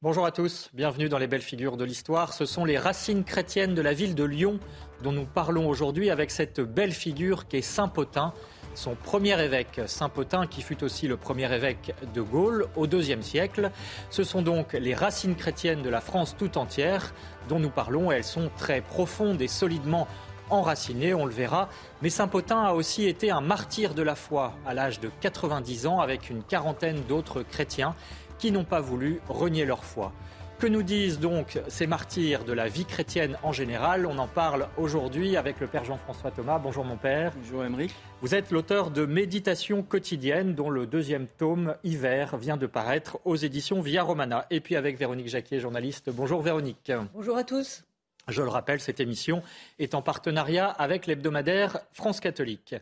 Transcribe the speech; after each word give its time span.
Bonjour 0.00 0.24
à 0.24 0.30
tous, 0.30 0.70
bienvenue 0.74 1.08
dans 1.08 1.18
les 1.18 1.26
belles 1.26 1.42
figures 1.42 1.76
de 1.76 1.84
l'histoire. 1.84 2.32
Ce 2.32 2.46
sont 2.46 2.64
les 2.64 2.78
racines 2.78 3.24
chrétiennes 3.24 3.74
de 3.74 3.82
la 3.82 3.92
ville 3.92 4.14
de 4.14 4.22
Lyon 4.22 4.60
dont 5.02 5.10
nous 5.10 5.26
parlons 5.26 5.68
aujourd'hui 5.68 6.08
avec 6.08 6.30
cette 6.30 6.60
belle 6.60 6.92
figure 6.92 7.48
qu'est 7.48 7.62
Saint 7.62 7.88
Potin, 7.88 8.32
son 8.76 8.94
premier 8.94 9.42
évêque, 9.42 9.80
Saint 9.86 10.08
Potin 10.08 10.46
qui 10.46 10.62
fut 10.62 10.84
aussi 10.84 11.08
le 11.08 11.16
premier 11.16 11.52
évêque 11.52 11.96
de 12.14 12.22
Gaulle 12.22 12.68
au 12.76 12.86
IIe 12.86 13.24
siècle. 13.24 13.72
Ce 14.08 14.22
sont 14.22 14.40
donc 14.40 14.74
les 14.74 14.94
racines 14.94 15.34
chrétiennes 15.34 15.82
de 15.82 15.90
la 15.90 16.00
France 16.00 16.36
tout 16.38 16.58
entière 16.58 17.12
dont 17.48 17.58
nous 17.58 17.70
parlons. 17.70 18.12
Elles 18.12 18.22
sont 18.22 18.52
très 18.56 18.82
profondes 18.82 19.42
et 19.42 19.48
solidement 19.48 20.06
enraciné, 20.48 21.12
on 21.12 21.26
le 21.26 21.32
verra. 21.32 21.68
Mais 22.02 22.08
Saint-Potin 22.08 22.62
a 22.62 22.72
aussi 22.72 23.06
été 23.06 23.32
un 23.32 23.40
martyr 23.40 23.94
de 23.94 24.02
la 24.02 24.14
foi 24.14 24.54
à 24.64 24.74
l'âge 24.74 25.00
de 25.00 25.10
90 25.20 25.88
ans 25.88 25.98
avec 25.98 26.30
une 26.30 26.44
quarantaine 26.44 27.02
d'autres 27.08 27.42
chrétiens 27.42 27.96
qui 28.38 28.52
n'ont 28.52 28.64
pas 28.64 28.80
voulu 28.80 29.20
renier 29.28 29.64
leur 29.64 29.84
foi. 29.84 30.12
Que 30.58 30.66
nous 30.66 30.82
disent 30.82 31.20
donc 31.20 31.60
ces 31.68 31.86
martyrs 31.86 32.44
de 32.44 32.52
la 32.52 32.66
vie 32.66 32.84
chrétienne 32.84 33.38
en 33.44 33.52
général? 33.52 34.06
On 34.06 34.18
en 34.18 34.26
parle 34.26 34.66
aujourd'hui 34.76 35.36
avec 35.36 35.60
le 35.60 35.68
Père 35.68 35.84
Jean-François 35.84 36.32
Thomas. 36.32 36.58
Bonjour 36.58 36.84
mon 36.84 36.96
Père. 36.96 37.32
Bonjour 37.36 37.64
Émeric. 37.64 37.94
Vous 38.22 38.34
êtes 38.34 38.50
l'auteur 38.50 38.90
de 38.90 39.06
Méditation 39.06 39.84
quotidienne 39.84 40.56
dont 40.56 40.68
le 40.68 40.86
deuxième 40.86 41.28
tome, 41.28 41.76
Hiver, 41.84 42.36
vient 42.38 42.56
de 42.56 42.66
paraître 42.66 43.20
aux 43.24 43.36
éditions 43.36 43.80
Via 43.80 44.02
Romana. 44.02 44.46
Et 44.50 44.60
puis 44.60 44.74
avec 44.74 44.98
Véronique 44.98 45.28
Jacquier, 45.28 45.60
journaliste. 45.60 46.10
Bonjour 46.10 46.42
Véronique. 46.42 46.90
Bonjour 47.14 47.36
à 47.36 47.44
tous. 47.44 47.84
Je 48.26 48.42
le 48.42 48.48
rappelle, 48.48 48.80
cette 48.80 48.98
émission 48.98 49.42
est 49.78 49.94
en 49.94 50.02
partenariat 50.02 50.66
avec 50.66 51.06
l'hebdomadaire 51.06 51.78
France 51.92 52.18
catholique. 52.18 52.74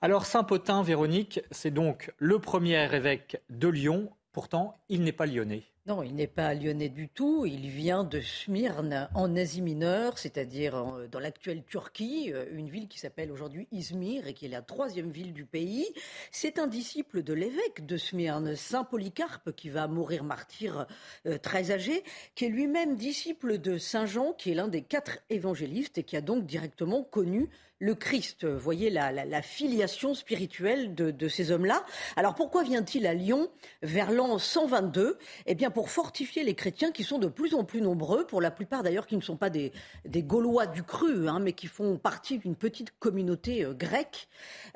Alors 0.00 0.24
Saint-Potin, 0.24 0.82
Véronique, 0.82 1.42
c'est 1.50 1.70
donc 1.70 2.10
le 2.16 2.38
premier 2.38 2.92
évêque 2.94 3.40
de 3.50 3.68
Lyon. 3.68 4.10
Pourtant, 4.32 4.78
il 4.88 5.02
n'est 5.02 5.12
pas 5.12 5.26
lyonnais. 5.26 5.64
Non, 5.84 6.02
il 6.02 6.14
n'est 6.14 6.28
pas 6.28 6.54
lyonnais 6.54 6.88
du 6.88 7.08
tout. 7.08 7.44
Il 7.44 7.68
vient 7.68 8.04
de 8.04 8.20
Smyrne, 8.20 9.10
en 9.14 9.36
Asie 9.36 9.60
mineure, 9.60 10.16
c'est-à-dire 10.16 11.08
dans 11.10 11.18
l'actuelle 11.18 11.64
Turquie, 11.64 12.32
euh, 12.32 12.46
une 12.52 12.70
ville 12.70 12.88
qui 12.88 13.00
s'appelle 13.00 13.32
aujourd'hui 13.32 13.66
Izmir 13.72 14.28
et 14.28 14.32
qui 14.32 14.46
est 14.46 14.48
la 14.48 14.62
troisième 14.62 15.10
ville 15.10 15.32
du 15.32 15.44
pays. 15.44 15.86
C'est 16.30 16.60
un 16.60 16.68
disciple 16.68 17.22
de 17.24 17.34
l'évêque 17.34 17.84
de 17.84 17.96
Smyrne, 17.96 18.54
Saint 18.54 18.84
Polycarpe, 18.84 19.52
qui 19.56 19.70
va 19.70 19.88
mourir 19.88 20.22
martyr 20.22 20.86
euh, 21.26 21.36
très 21.36 21.72
âgé, 21.72 22.04
qui 22.36 22.44
est 22.44 22.48
lui-même 22.48 22.96
disciple 22.96 23.58
de 23.58 23.76
Saint 23.76 24.06
Jean, 24.06 24.32
qui 24.32 24.52
est 24.52 24.54
l'un 24.54 24.68
des 24.68 24.82
quatre 24.82 25.18
évangélistes 25.30 25.98
et 25.98 26.04
qui 26.04 26.16
a 26.16 26.20
donc 26.20 26.46
directement 26.46 27.02
connu 27.02 27.50
le 27.82 27.96
Christ. 27.96 28.46
Vous 28.46 28.60
voyez 28.60 28.90
la, 28.90 29.10
la, 29.10 29.42
filiation 29.42 30.14
spirituelle 30.14 30.94
de, 30.94 31.10
de 31.10 31.28
ces 31.28 31.50
hommes-là. 31.50 31.84
Alors 32.14 32.36
pourquoi 32.36 32.62
vient-il 32.62 33.08
à 33.08 33.12
Lyon 33.12 33.50
vers 33.82 34.12
l'an 34.12 34.38
122 34.38 35.18
Eh 35.46 35.56
bien 35.56 35.72
pour 35.72 35.90
fortifier 35.90 36.44
les 36.44 36.54
chrétiens 36.54 36.92
qui 36.92 37.02
sont 37.02 37.18
de 37.18 37.26
plus 37.26 37.54
en 37.54 37.64
plus 37.64 37.80
nombreux, 37.80 38.24
pour 38.24 38.40
la 38.40 38.52
plupart 38.52 38.84
d'ailleurs 38.84 39.08
qui 39.08 39.16
ne 39.16 39.20
sont 39.20 39.36
pas 39.36 39.50
des, 39.50 39.72
Gaulois 40.04 40.66
du 40.66 40.84
cru, 40.84 41.28
hein, 41.28 41.40
mais 41.40 41.54
qui 41.54 41.66
font 41.66 41.96
partie 41.96 42.38
d'une 42.38 42.54
petite 42.54 42.96
communauté 43.00 43.64
euh, 43.64 43.74
grecque. 43.74 44.28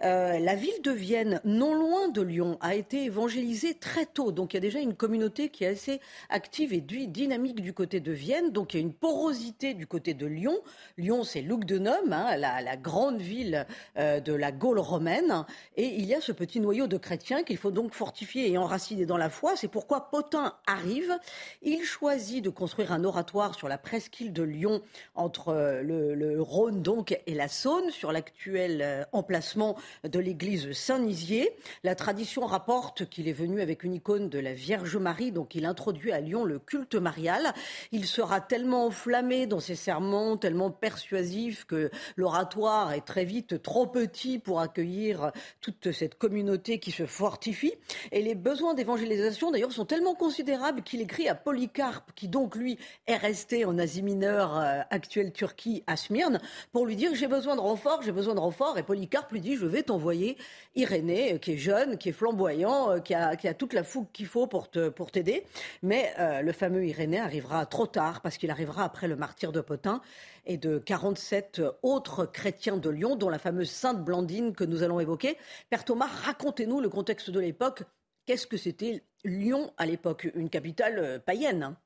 Euh, 0.03 0.41
la 0.41 0.57
ville 0.57 0.83
de 0.83 0.91
Vienne, 0.91 1.41
non 1.45 1.75
loin 1.75 2.09
de 2.09 2.23
Lyon, 2.23 2.59
a 2.61 2.75
été 2.75 3.05
évangélisée 3.05 3.75
très 3.75 4.07
tôt. 4.07 4.33
Donc 4.33 4.53
il 4.53 4.57
y 4.57 4.59
a 4.59 4.61
déjà 4.61 4.81
une 4.81 4.97
communauté 4.97 5.51
qui 5.51 5.63
est 5.63 5.69
assez 5.69 6.01
active 6.29 6.73
et 6.73 6.81
dynamique 6.81 7.61
du 7.61 7.73
côté 7.73 8.01
de 8.01 8.11
Vienne. 8.11 8.51
Donc 8.51 8.75
il 8.75 8.79
y 8.79 8.81
a 8.81 8.83
une 8.83 8.95
porosité 8.95 9.75
du 9.75 9.87
côté 9.87 10.13
de 10.13 10.27
Lyon. 10.27 10.59
Lyon, 10.99 11.23
c'est 11.23 11.43
Lugdunum, 11.43 12.13
hein, 12.13 12.37
la, 12.37 12.61
la 12.61 12.77
grande 12.77 12.96
ville 13.19 13.67
euh, 13.99 14.21
de 14.21 14.33
la 14.33 14.53
Gaule 14.53 14.79
romaine. 14.79 15.45
Et 15.77 15.87
il 15.87 16.05
y 16.07 16.15
a 16.15 16.21
ce 16.21 16.33
petit 16.33 16.61
noyau 16.61 16.87
de 16.87 16.97
chrétiens 16.97 17.43
qu'il 17.43 17.57
faut 17.57 17.71
donc 17.71 17.93
fortifier 17.93 18.51
et 18.51 18.59
enraciner 18.59 19.07
dans 19.07 19.17
la 19.17 19.31
foi. 19.31 19.57
C'est 19.57 19.69
pourquoi 19.69 20.11
Potin 20.11 20.55
arrive. 20.67 21.17
Il 21.63 21.83
choisit 21.85 22.43
de 22.45 22.51
construire 22.51 22.93
un 22.93 23.05
oratoire 23.05 23.55
sur 23.55 23.69
la 23.69 23.79
presqu'île 23.79 24.33
de 24.33 24.43
Lyon 24.43 24.83
entre 25.15 25.49
euh, 25.49 25.83
le, 25.83 26.15
le 26.15 26.41
Rhône 26.41 26.83
donc 26.83 27.19
et 27.27 27.35
la 27.35 27.49
Saône, 27.49 27.91
sur 27.91 28.13
l'actuel 28.13 28.81
euh, 28.83 29.05
emplacement 29.13 29.77
de 30.05 30.19
l'église 30.19 30.73
Saint-Nizier. 30.73 31.57
La 31.85 31.95
tradition 31.95 32.47
rapporte 32.47 33.09
qu'il 33.09 33.29
est 33.29 33.33
venu 33.33 33.61
avec 33.61 33.85
une 33.85 33.95
icône 33.95 34.29
de 34.29 34.39
la 34.39 34.55
Vierge 34.55 34.97
Marie, 34.97 35.33
donc 35.33 35.55
il 35.55 35.65
introduit 35.65 36.13
à 36.13 36.21
Lyon 36.21 36.45
le 36.45 36.59
culte 36.59 36.95
marial. 36.95 37.53
Il 37.93 38.07
sera 38.07 38.41
tellement 38.41 38.87
enflammé 38.87 39.47
dans 39.47 39.61
ses 39.61 39.75
sermons, 39.75 40.37
tellement 40.37 40.71
persuasif 40.71 41.65
que 41.65 41.91
l'oratoire 42.17 42.86
est 42.93 43.05
très 43.05 43.25
vite 43.25 43.63
trop 43.63 43.87
petit 43.87 44.39
pour 44.39 44.61
accueillir 44.61 45.33
toute 45.61 45.93
cette 45.93 46.17
communauté 46.17 46.79
qui 46.79 46.91
se 46.91 47.07
fortifie. 47.07 47.75
Et 48.13 48.23
les 48.23 48.35
besoins 48.35 48.75
d'évangélisation, 48.75 49.51
d'ailleurs, 49.51 49.73
sont 49.73 49.85
tellement 49.85 50.15
considérables 50.15 50.83
qu'il 50.83 51.01
écrit 51.01 51.29
à 51.29 51.35
Polycarpe, 51.35 52.13
qui 52.15 52.29
donc, 52.29 52.57
lui, 52.57 52.79
est 53.07 53.17
resté 53.17 53.65
en 53.65 53.79
Asie 53.79 54.03
mineure, 54.03 54.59
euh, 54.59 54.81
actuelle 54.91 55.33
Turquie, 55.33 55.83
à 55.87 55.97
Smyrne, 55.97 56.41
pour 56.73 56.87
lui 56.87 56.97
dire 56.97 57.15
j'ai 57.15 57.27
besoin 57.27 57.57
de 57.57 57.61
renfort, 57.61 58.03
j'ai 58.03 58.13
besoin 58.13 58.35
de 58.35 58.41
renfort. 58.41 58.79
Et 58.79 58.83
Polycarpe 58.83 59.33
lui 59.33 59.41
dit 59.41 59.57
je 59.57 59.67
vais 59.67 59.83
t'envoyer 59.83 60.37
Irénée, 60.75 61.35
euh, 61.35 61.39
qui 61.39 61.53
est 61.53 61.59
jeune, 61.59 61.99
qui 61.99 62.11
est 62.11 62.13
flamboyant, 62.13 62.91
euh, 62.91 62.99
qui 62.99 63.15
a, 63.15 63.37
qui 63.37 63.49
a 63.49 63.55
toute 63.55 63.73
la 63.73 63.85
fougue 63.85 64.07
qu'il 64.13 64.27
faut 64.27 64.47
pour 64.47 64.71
te, 64.71 64.89
pour 64.89 65.11
t'aider. 65.11 65.45
Mais 65.83 66.13
le 66.43 66.53
fameux 66.53 66.85
Irénée 66.87 67.21
arrivera 67.21 67.67
trop 67.67 67.87
tard, 67.87 68.21
parce 68.21 68.39
qu'il 68.39 68.51
arrivera 68.51 68.85
après 68.85 69.09
le 69.09 69.17
martyr 69.17 69.53
de 69.53 69.61
Potin 69.61 70.01
et 70.47 70.57
de 70.57 70.79
47 70.79 71.61
autres 71.83 72.25
chrétiens 72.25 72.77
de 72.77 72.89
Lyon, 72.89 73.17
dont 73.17 73.29
la 73.29 73.39
fameuse 73.39 73.71
Sainte 73.71 74.05
Blandine 74.05 74.55
que 74.55 74.65
nous 74.65 74.83
allons 74.83 75.01
évoquer. 75.01 75.37
Père 75.71 75.85
Thomas, 75.85 76.07
racontez-nous 76.07 76.81
le 76.81 76.89
contexte 76.89 77.31
de 77.31 77.41
l'époque. 77.41 77.83
Qu'est-ce 78.25 78.47
que 78.47 78.57
c'était 78.57 79.03
Lyon 79.25 79.73
à 79.77 79.87
l'époque? 79.87 80.31
Une 80.35 80.49
capitale 80.49 80.99
euh, 80.99 81.19
païenne 81.19 81.63
hein 81.63 81.77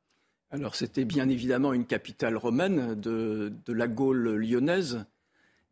Alors 0.50 0.74
c'était 0.74 1.04
bien 1.04 1.28
évidemment 1.28 1.72
une 1.72 1.86
capitale 1.86 2.36
romaine 2.36 2.94
de, 2.94 3.52
de, 3.64 3.72
la 3.72 3.88
Gaule 3.88 4.36
lyonnaise, 4.36 5.04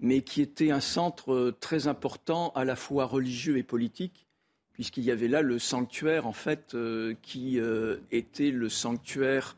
mais 0.01 0.23
qui 0.23 0.41
était 0.41 0.71
un 0.71 0.81
centre 0.81 1.55
très 1.61 1.87
important 1.87 2.53
à 2.55 2.65
la 2.65 2.77
fois 2.77 3.05
religieux 3.05 3.59
et 3.59 3.63
politique, 3.63 4.27
puisqu'il 4.73 5.05
y 5.05 5.11
avait 5.11 5.29
là 5.29 5.43
le 5.43 5.59
sanctuaire 5.59 6.27
en 6.27 6.33
fait 6.33 6.75
euh, 6.75 7.15
qui 7.23 7.59
euh, 7.61 7.97
était 8.11 8.51
le 8.51 8.69
sanctuaire 8.69 9.57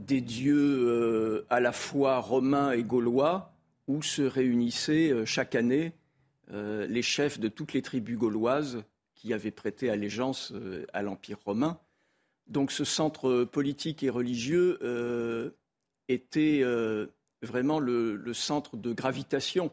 des 0.00 0.20
dieux 0.20 0.88
euh, 0.88 1.46
à 1.50 1.60
la 1.60 1.72
fois 1.72 2.18
romains 2.18 2.72
et 2.72 2.82
gaulois, 2.82 3.52
où 3.86 4.02
se 4.02 4.22
réunissaient 4.22 5.10
euh, 5.10 5.24
chaque 5.26 5.54
année 5.54 5.92
euh, 6.52 6.86
les 6.86 7.02
chefs 7.02 7.38
de 7.38 7.48
toutes 7.48 7.74
les 7.74 7.82
tribus 7.82 8.16
gauloises 8.16 8.82
qui 9.14 9.34
avaient 9.34 9.50
prêté 9.50 9.90
allégeance 9.90 10.54
à 10.94 11.02
l'Empire 11.02 11.38
romain. 11.44 11.78
Donc 12.46 12.72
ce 12.72 12.84
centre 12.84 13.44
politique 13.44 14.02
et 14.02 14.08
religieux 14.08 14.78
était 16.08 16.64
vraiment 17.42 17.80
le, 17.80 18.16
le, 18.16 18.32
centre 18.32 18.78
de 18.78 18.94
gravitation 18.94 19.70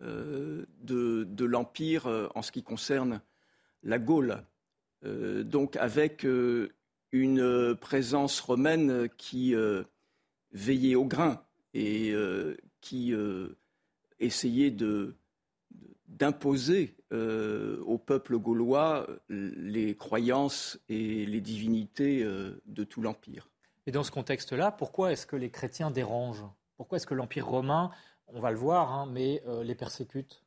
de, 0.00 0.66
de 0.82 1.44
l'Empire 1.46 2.28
en 2.34 2.42
ce 2.42 2.52
qui 2.52 2.62
concerne 2.62 3.22
la 3.82 3.98
Gaule. 3.98 4.44
donc 5.02 5.76
avec 5.76 6.26
une 7.12 7.76
présence 7.76 8.40
romaine 8.40 9.08
qui 9.16 9.54
euh, 9.54 9.84
veillait 10.52 10.94
au 10.94 11.04
grain 11.04 11.42
et 11.74 12.10
euh, 12.12 12.56
qui 12.80 13.12
euh, 13.12 13.58
essayait 14.18 14.74
d'imposer 16.08 16.96
au 17.12 17.98
peuple 17.98 18.38
gaulois 18.38 19.06
les 19.28 19.96
croyances 19.96 20.78
et 20.88 21.26
les 21.26 21.40
divinités 21.40 22.22
de 22.22 22.84
tout 22.84 23.02
l'Empire. 23.02 23.48
Et 23.86 23.90
dans 23.90 24.04
ce 24.04 24.12
contexte-là, 24.12 24.70
pourquoi 24.70 25.10
est-ce 25.10 25.26
que 25.26 25.34
les 25.34 25.50
chrétiens 25.50 25.90
dérangent? 25.90 26.46
Pourquoi 26.76 26.96
est-ce 26.96 27.06
que 27.06 27.14
l'Empire 27.14 27.48
romain, 27.48 27.90
on 28.28 28.38
va 28.38 28.52
le 28.52 28.56
voir, 28.56 28.92
hein, 28.92 29.08
mais 29.10 29.42
les 29.64 29.74
persécute? 29.74 30.44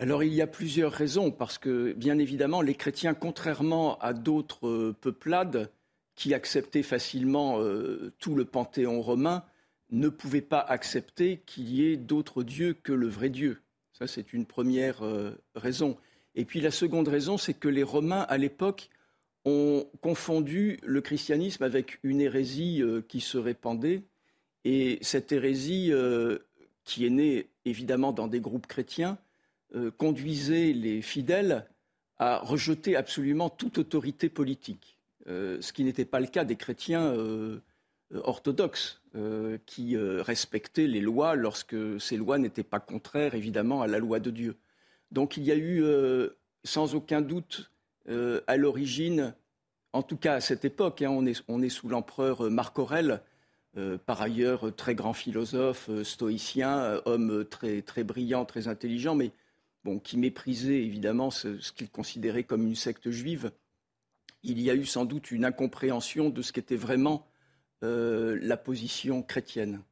Alors 0.00 0.24
il 0.24 0.32
y 0.32 0.40
a 0.40 0.46
plusieurs 0.46 0.92
raisons, 0.92 1.30
parce 1.30 1.58
que 1.58 1.92
bien 1.92 2.18
évidemment, 2.18 2.62
les 2.62 2.74
chrétiens, 2.74 3.12
contrairement 3.12 3.98
à 3.98 4.14
d'autres 4.14 4.66
euh, 4.66 4.96
peuplades 4.98 5.70
qui 6.14 6.32
acceptaient 6.32 6.82
facilement 6.82 7.60
euh, 7.60 8.10
tout 8.18 8.34
le 8.34 8.46
panthéon 8.46 9.02
romain, 9.02 9.44
ne 9.90 10.08
pouvaient 10.08 10.40
pas 10.40 10.60
accepter 10.60 11.42
qu'il 11.44 11.68
y 11.68 11.86
ait 11.86 11.98
d'autres 11.98 12.42
dieux 12.42 12.72
que 12.72 12.94
le 12.94 13.08
vrai 13.08 13.28
Dieu. 13.28 13.60
Ça, 13.92 14.06
c'est 14.06 14.32
une 14.32 14.46
première 14.46 15.04
euh, 15.04 15.32
raison. 15.54 15.98
Et 16.34 16.46
puis 16.46 16.62
la 16.62 16.70
seconde 16.70 17.08
raison, 17.08 17.36
c'est 17.36 17.52
que 17.52 17.68
les 17.68 17.82
Romains, 17.82 18.22
à 18.22 18.38
l'époque, 18.38 18.88
ont 19.44 19.86
confondu 20.00 20.78
le 20.82 21.02
christianisme 21.02 21.62
avec 21.62 21.98
une 22.04 22.22
hérésie 22.22 22.82
qui 23.08 23.20
se 23.20 23.36
répandait. 23.36 24.04
Et 24.64 24.98
cette 25.02 25.32
hérésie, 25.32 25.92
qui 26.84 27.06
est 27.06 27.10
née 27.10 27.48
évidemment 27.64 28.12
dans 28.12 28.28
des 28.28 28.40
groupes 28.40 28.66
chrétiens, 28.66 29.18
euh, 29.74 29.90
conduisait 29.90 30.72
les 30.72 31.02
fidèles 31.02 31.66
à 32.18 32.38
rejeter 32.38 32.96
absolument 32.96 33.48
toute 33.48 33.78
autorité 33.78 34.28
politique, 34.28 34.98
ce 35.26 35.72
qui 35.72 35.84
n'était 35.84 36.04
pas 36.04 36.20
le 36.20 36.26
cas 36.26 36.44
des 36.44 36.56
chrétiens 36.56 37.14
orthodoxes, 38.12 39.00
qui 39.64 39.96
respectaient 39.96 40.86
les 40.86 41.00
lois 41.00 41.34
lorsque 41.34 41.74
ces 41.98 42.18
lois 42.18 42.36
n'étaient 42.36 42.62
pas 42.62 42.78
contraires 42.78 43.34
évidemment 43.34 43.80
à 43.80 43.86
la 43.86 43.98
loi 43.98 44.20
de 44.20 44.30
Dieu. 44.30 44.56
Donc 45.10 45.38
il 45.38 45.44
y 45.44 45.50
a 45.50 45.56
eu 45.56 45.82
sans 46.62 46.94
aucun 46.94 47.20
doute 47.20 47.70
euh, 48.08 48.40
à 48.46 48.56
l'origine, 48.56 49.34
en 49.92 50.02
tout 50.02 50.16
cas 50.16 50.34
à 50.34 50.40
cette 50.40 50.64
époque, 50.64 51.02
hein, 51.02 51.10
on, 51.10 51.62
est, 51.62 51.68
sous 51.68 51.88
l'empereur 51.88 52.50
Marc 52.50 52.78
Aurèle, 52.78 53.22
euh, 53.76 53.98
par 53.98 54.20
ailleurs 54.20 54.74
très 54.74 54.94
grand 54.94 55.12
philosophe, 55.12 55.88
euh, 55.90 56.02
stoïcien, 56.02 57.00
homme 57.04 57.44
très, 57.44 57.82
très 57.82 58.04
brillant, 58.04 58.44
très 58.44 58.68
intelligent, 58.68 59.14
mais 59.14 59.30
bon, 59.84 59.98
qui 59.98 60.16
méprisait 60.16 60.82
évidemment 60.82 61.30
ce, 61.30 61.72
qu'il 61.72 61.90
considérait 61.90 62.44
comme 62.44 62.66
une 62.66 62.74
secte 62.74 63.10
juive. 63.10 63.52
Il 64.42 64.60
y 64.60 64.70
a 64.70 64.74
eu 64.74 64.86
sans 64.86 65.04
doute 65.04 65.30
une 65.30 65.44
incompréhension 65.44 66.30
de 66.30 66.42
ce 66.42 66.52
qu'était 66.52 66.76
vraiment 66.76 67.26
la 67.82 68.58
position 68.58 69.22
chrétienne. 69.22 69.82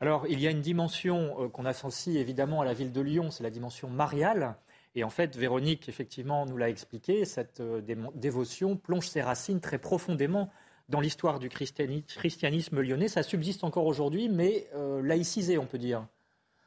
Alors, 0.00 0.26
il 0.28 0.38
y 0.38 0.46
a 0.46 0.50
une 0.50 0.60
dimension 0.60 1.48
qu'on 1.50 1.64
associe 1.64 2.16
évidemment 2.16 2.60
à 2.60 2.66
la 2.66 2.74
ville 2.74 2.92
de 2.92 3.00
Lyon, 3.00 3.30
c'est 3.30 3.42
la 3.42 3.50
dimension 3.50 3.88
mariale. 3.88 4.56
Et 4.94 5.04
en 5.04 5.10
fait, 5.10 5.36
Véronique, 5.36 5.88
effectivement, 5.88 6.44
nous 6.44 6.56
l'a 6.56 6.68
expliqué, 6.68 7.24
cette 7.24 7.60
euh, 7.60 7.80
dévotion 8.14 8.76
plonge 8.76 9.08
ses 9.08 9.22
racines 9.22 9.60
très 9.60 9.78
profondément 9.78 10.50
dans 10.88 11.00
l'histoire 11.00 11.38
du 11.38 11.48
christianisme 11.48 12.80
lyonnais. 12.80 13.08
Ça 13.08 13.22
subsiste 13.22 13.64
encore 13.64 13.86
aujourd'hui, 13.86 14.28
mais 14.28 14.68
euh, 14.74 15.00
laïcisé, 15.00 15.56
on 15.56 15.66
peut 15.66 15.78
dire. 15.78 16.06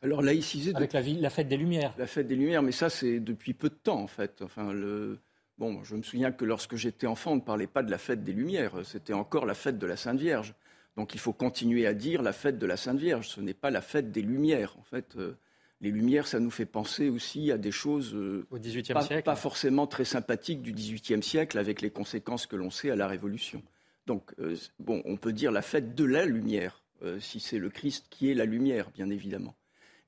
Alors 0.02 0.22
laïcisé 0.22 0.74
avec 0.76 0.94
la, 0.94 1.02
la, 1.02 1.30
fête 1.30 1.48
des 1.48 1.58
Lumières. 1.58 1.94
La 1.98 2.08
fête 2.08 2.28
des 2.28 2.36
Lumières, 2.36 2.62
mais 2.62 2.72
ça 2.72 2.90
c'est 2.90 3.20
depuis 3.20 3.54
peu 3.54 3.70
de 3.70 3.76
temps 3.76 4.00
en 4.00 4.08
fait. 4.08 4.42
Enfin 4.42 4.72
le 4.72 5.20
bon, 5.58 5.84
je 5.84 5.96
me 5.96 6.04
souviens 6.04 6.32
que 6.32 6.46
lorsque 6.46 6.76
j'étais 6.76 7.08
enfant, 7.08 7.32
on 7.32 7.36
ne 7.38 7.42
parlait 7.42 7.68
pas 7.68 7.84
de 7.84 7.92
la 7.92 7.98
fête 7.98 8.24
des 8.24 8.34
Lumières, 8.34 8.74
c'était 8.84 9.14
encore 9.14 9.46
la 9.46 9.54
fête 9.54 9.78
de 9.78 9.88
la 9.88 9.98
Sainte 9.98 10.20
Vierge. 10.20 10.54
Donc 10.96 11.14
il 11.14 11.20
faut 11.20 11.34
continuer 11.34 11.88
à 11.88 11.94
dire 11.94 12.22
la 12.22 12.34
fête 12.34 12.58
de 12.58 12.66
la 12.66 12.78
Sainte 12.78 13.00
Vierge. 13.00 13.28
Ce 13.28 13.42
n'est 13.42 13.54
pas 13.54 13.70
la 13.70 13.82
fête 13.82 14.12
des 14.12 14.22
Lumières 14.22 14.76
en 14.80 14.84
fait. 14.84 15.16
Euh, 15.18 15.38
les 15.82 15.92
Lumières, 15.92 16.26
ça 16.26 16.40
nous 16.40 16.52
fait 16.52 16.66
penser 16.66 17.10
aussi 17.10 17.52
à 17.52 17.58
des 17.58 17.72
choses 17.72 18.16
euh, 18.16 18.48
Au 18.50 18.58
pas, 18.58 19.02
siècle. 19.02 19.24
pas, 19.24 19.36
forcément 19.36 19.88
très 19.88 20.06
sympathiques 20.06 20.62
du 20.62 20.72
XVIIIe 20.72 21.22
siècle, 21.22 21.58
avec 21.58 21.82
les 21.82 21.90
conséquences 21.90 22.48
que 22.48 22.56
l'on 22.56 22.70
sait 22.70 22.92
à 22.92 22.96
la 22.96 23.08
Révolution. 23.08 23.62
Donc, 24.08 24.32
euh, 24.40 24.56
bon, 24.80 25.02
on 25.04 25.18
peut 25.18 25.34
dire 25.34 25.52
la 25.52 25.62
fête 25.62 25.94
de 25.94 26.06
la 26.06 26.26
lumière, 26.26 26.82
si 27.20 27.40
c'est 27.40 27.60
le 27.60 27.70
Christ 27.70 28.08
qui 28.10 28.32
est 28.32 28.34
la 28.34 28.46
lumière, 28.46 28.90
bien 28.92 29.10
évidemment. 29.10 29.54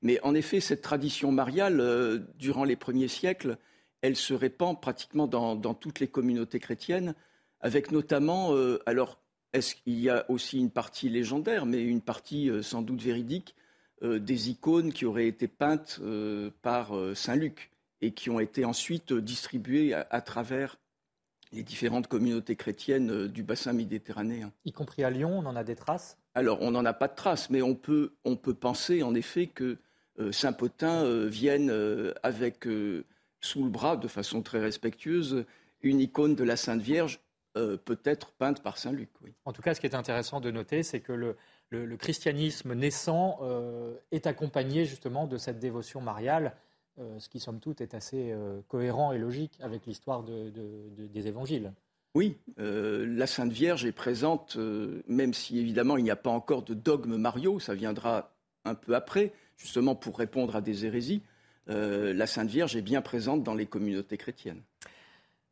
Mais 0.02 0.20
en 0.22 0.34
effet, 0.34 0.60
cette 0.60 0.82
tradition 0.82 1.32
mariale, 1.32 2.26
durant 2.38 2.64
les 2.64 2.76
premiers 2.76 3.08
siècles, 3.08 3.58
elle 4.00 4.16
se 4.16 4.32
répand 4.32 4.80
pratiquement 4.80 5.26
dans, 5.26 5.56
dans 5.56 5.74
toutes 5.74 5.98
les 5.98 6.06
communautés 6.06 6.60
chrétiennes, 6.60 7.14
avec 7.60 7.90
notamment, 7.90 8.54
alors, 8.86 9.20
est-ce 9.52 9.74
qu'il 9.74 9.98
y 9.98 10.08
a 10.08 10.24
aussi 10.30 10.58
une 10.58 10.70
partie 10.70 11.08
légendaire, 11.08 11.66
mais 11.66 11.82
une 11.82 12.00
partie 12.00 12.48
sans 12.62 12.82
doute 12.82 13.02
véridique, 13.02 13.56
euh, 14.04 14.20
des 14.20 14.48
icônes 14.50 14.92
qui 14.92 15.06
auraient 15.06 15.26
été 15.26 15.48
peintes 15.48 15.98
euh, 16.02 16.50
par 16.62 16.96
euh, 16.96 17.16
Saint 17.16 17.34
Luc 17.34 17.72
et 18.00 18.12
qui 18.12 18.30
ont 18.30 18.38
été 18.38 18.64
ensuite 18.64 19.12
distribuées 19.12 19.92
à, 19.92 20.20
travers 20.20 20.78
les 21.50 21.64
différentes 21.64 22.06
communautés 22.06 22.54
chrétiennes 22.54 23.26
du 23.26 23.42
bassin 23.42 23.72
méditerranéen. 23.72 24.52
Y 24.64 24.70
compris 24.70 25.02
à 25.02 25.10
Lyon, 25.10 25.36
on 25.36 25.46
en 25.46 25.56
a 25.56 25.64
des 25.64 25.74
traces? 25.74 26.16
Alors, 26.34 26.62
on 26.62 26.70
n'en 26.70 26.84
a 26.84 26.92
pas 26.92 27.08
de 27.08 27.16
traces, 27.16 27.50
mais 27.50 27.60
on 27.60 27.74
peut, 27.74 28.12
on 28.24 28.36
peut 28.36 28.54
penser 28.54 29.02
en 29.02 29.16
effet 29.16 29.48
que 29.48 29.78
Saint 30.32 30.52
Potin 30.52 31.26
vienne 31.26 31.72
avec 32.22 32.66
sous 33.40 33.64
le 33.64 33.70
bras, 33.70 33.96
de 33.96 34.08
façon 34.08 34.42
très 34.42 34.60
respectueuse, 34.60 35.44
une 35.82 36.00
icône 36.00 36.34
de 36.34 36.44
la 36.44 36.56
Sainte 36.56 36.82
Vierge, 36.82 37.20
peut-être 37.54 38.32
peinte 38.32 38.62
par 38.62 38.78
Saint 38.78 38.92
Luc. 38.92 39.10
En 39.44 39.52
tout 39.52 39.62
cas, 39.62 39.74
ce 39.74 39.80
qui 39.80 39.86
est 39.86 39.94
intéressant 39.94 40.40
de 40.40 40.50
noter, 40.50 40.82
c'est 40.82 41.00
que 41.00 41.12
le, 41.12 41.36
le, 41.70 41.96
christianisme 41.96 42.74
naissant 42.74 43.38
euh, 43.42 43.94
est 44.10 44.26
accompagné 44.26 44.84
justement 44.84 45.26
de 45.26 45.36
cette 45.36 45.58
dévotion 45.58 46.00
mariale, 46.00 46.54
euh, 46.98 47.18
ce 47.18 47.28
qui 47.28 47.40
somme 47.40 47.60
toute 47.60 47.80
est 47.80 47.94
assez 47.94 48.32
euh, 48.32 48.60
cohérent 48.68 49.12
et 49.12 49.18
logique 49.18 49.52
avec 49.60 49.86
l'histoire 49.86 50.22
des 50.22 51.26
évangiles. 51.26 51.72
Oui, 52.14 52.38
la 52.56 53.26
Sainte 53.26 53.52
Vierge 53.52 53.84
est 53.84 53.92
présente, 53.92 54.56
même 55.06 55.34
si 55.34 55.58
évidemment 55.58 55.98
il 55.98 56.04
n'y 56.04 56.10
a 56.10 56.16
pas 56.16 56.30
encore 56.30 56.62
de 56.62 56.74
dogme 56.74 57.16
Mario, 57.16 57.60
ça 57.60 57.74
viendra 57.74 58.32
un 58.64 58.74
peu 58.74 58.96
après, 58.96 59.32
justement 59.58 59.94
pour 59.94 60.18
répondre 60.18 60.56
à 60.56 60.60
des 60.60 60.86
hérésies. 60.86 61.22
la 61.66 62.26
Sainte 62.26 62.48
Vierge 62.48 62.76
est 62.76 62.82
bien 62.82 63.02
présente 63.02 63.42
dans 63.42 63.54
les 63.54 63.66
communautés 63.66 64.16
chrétiennes. 64.16 64.62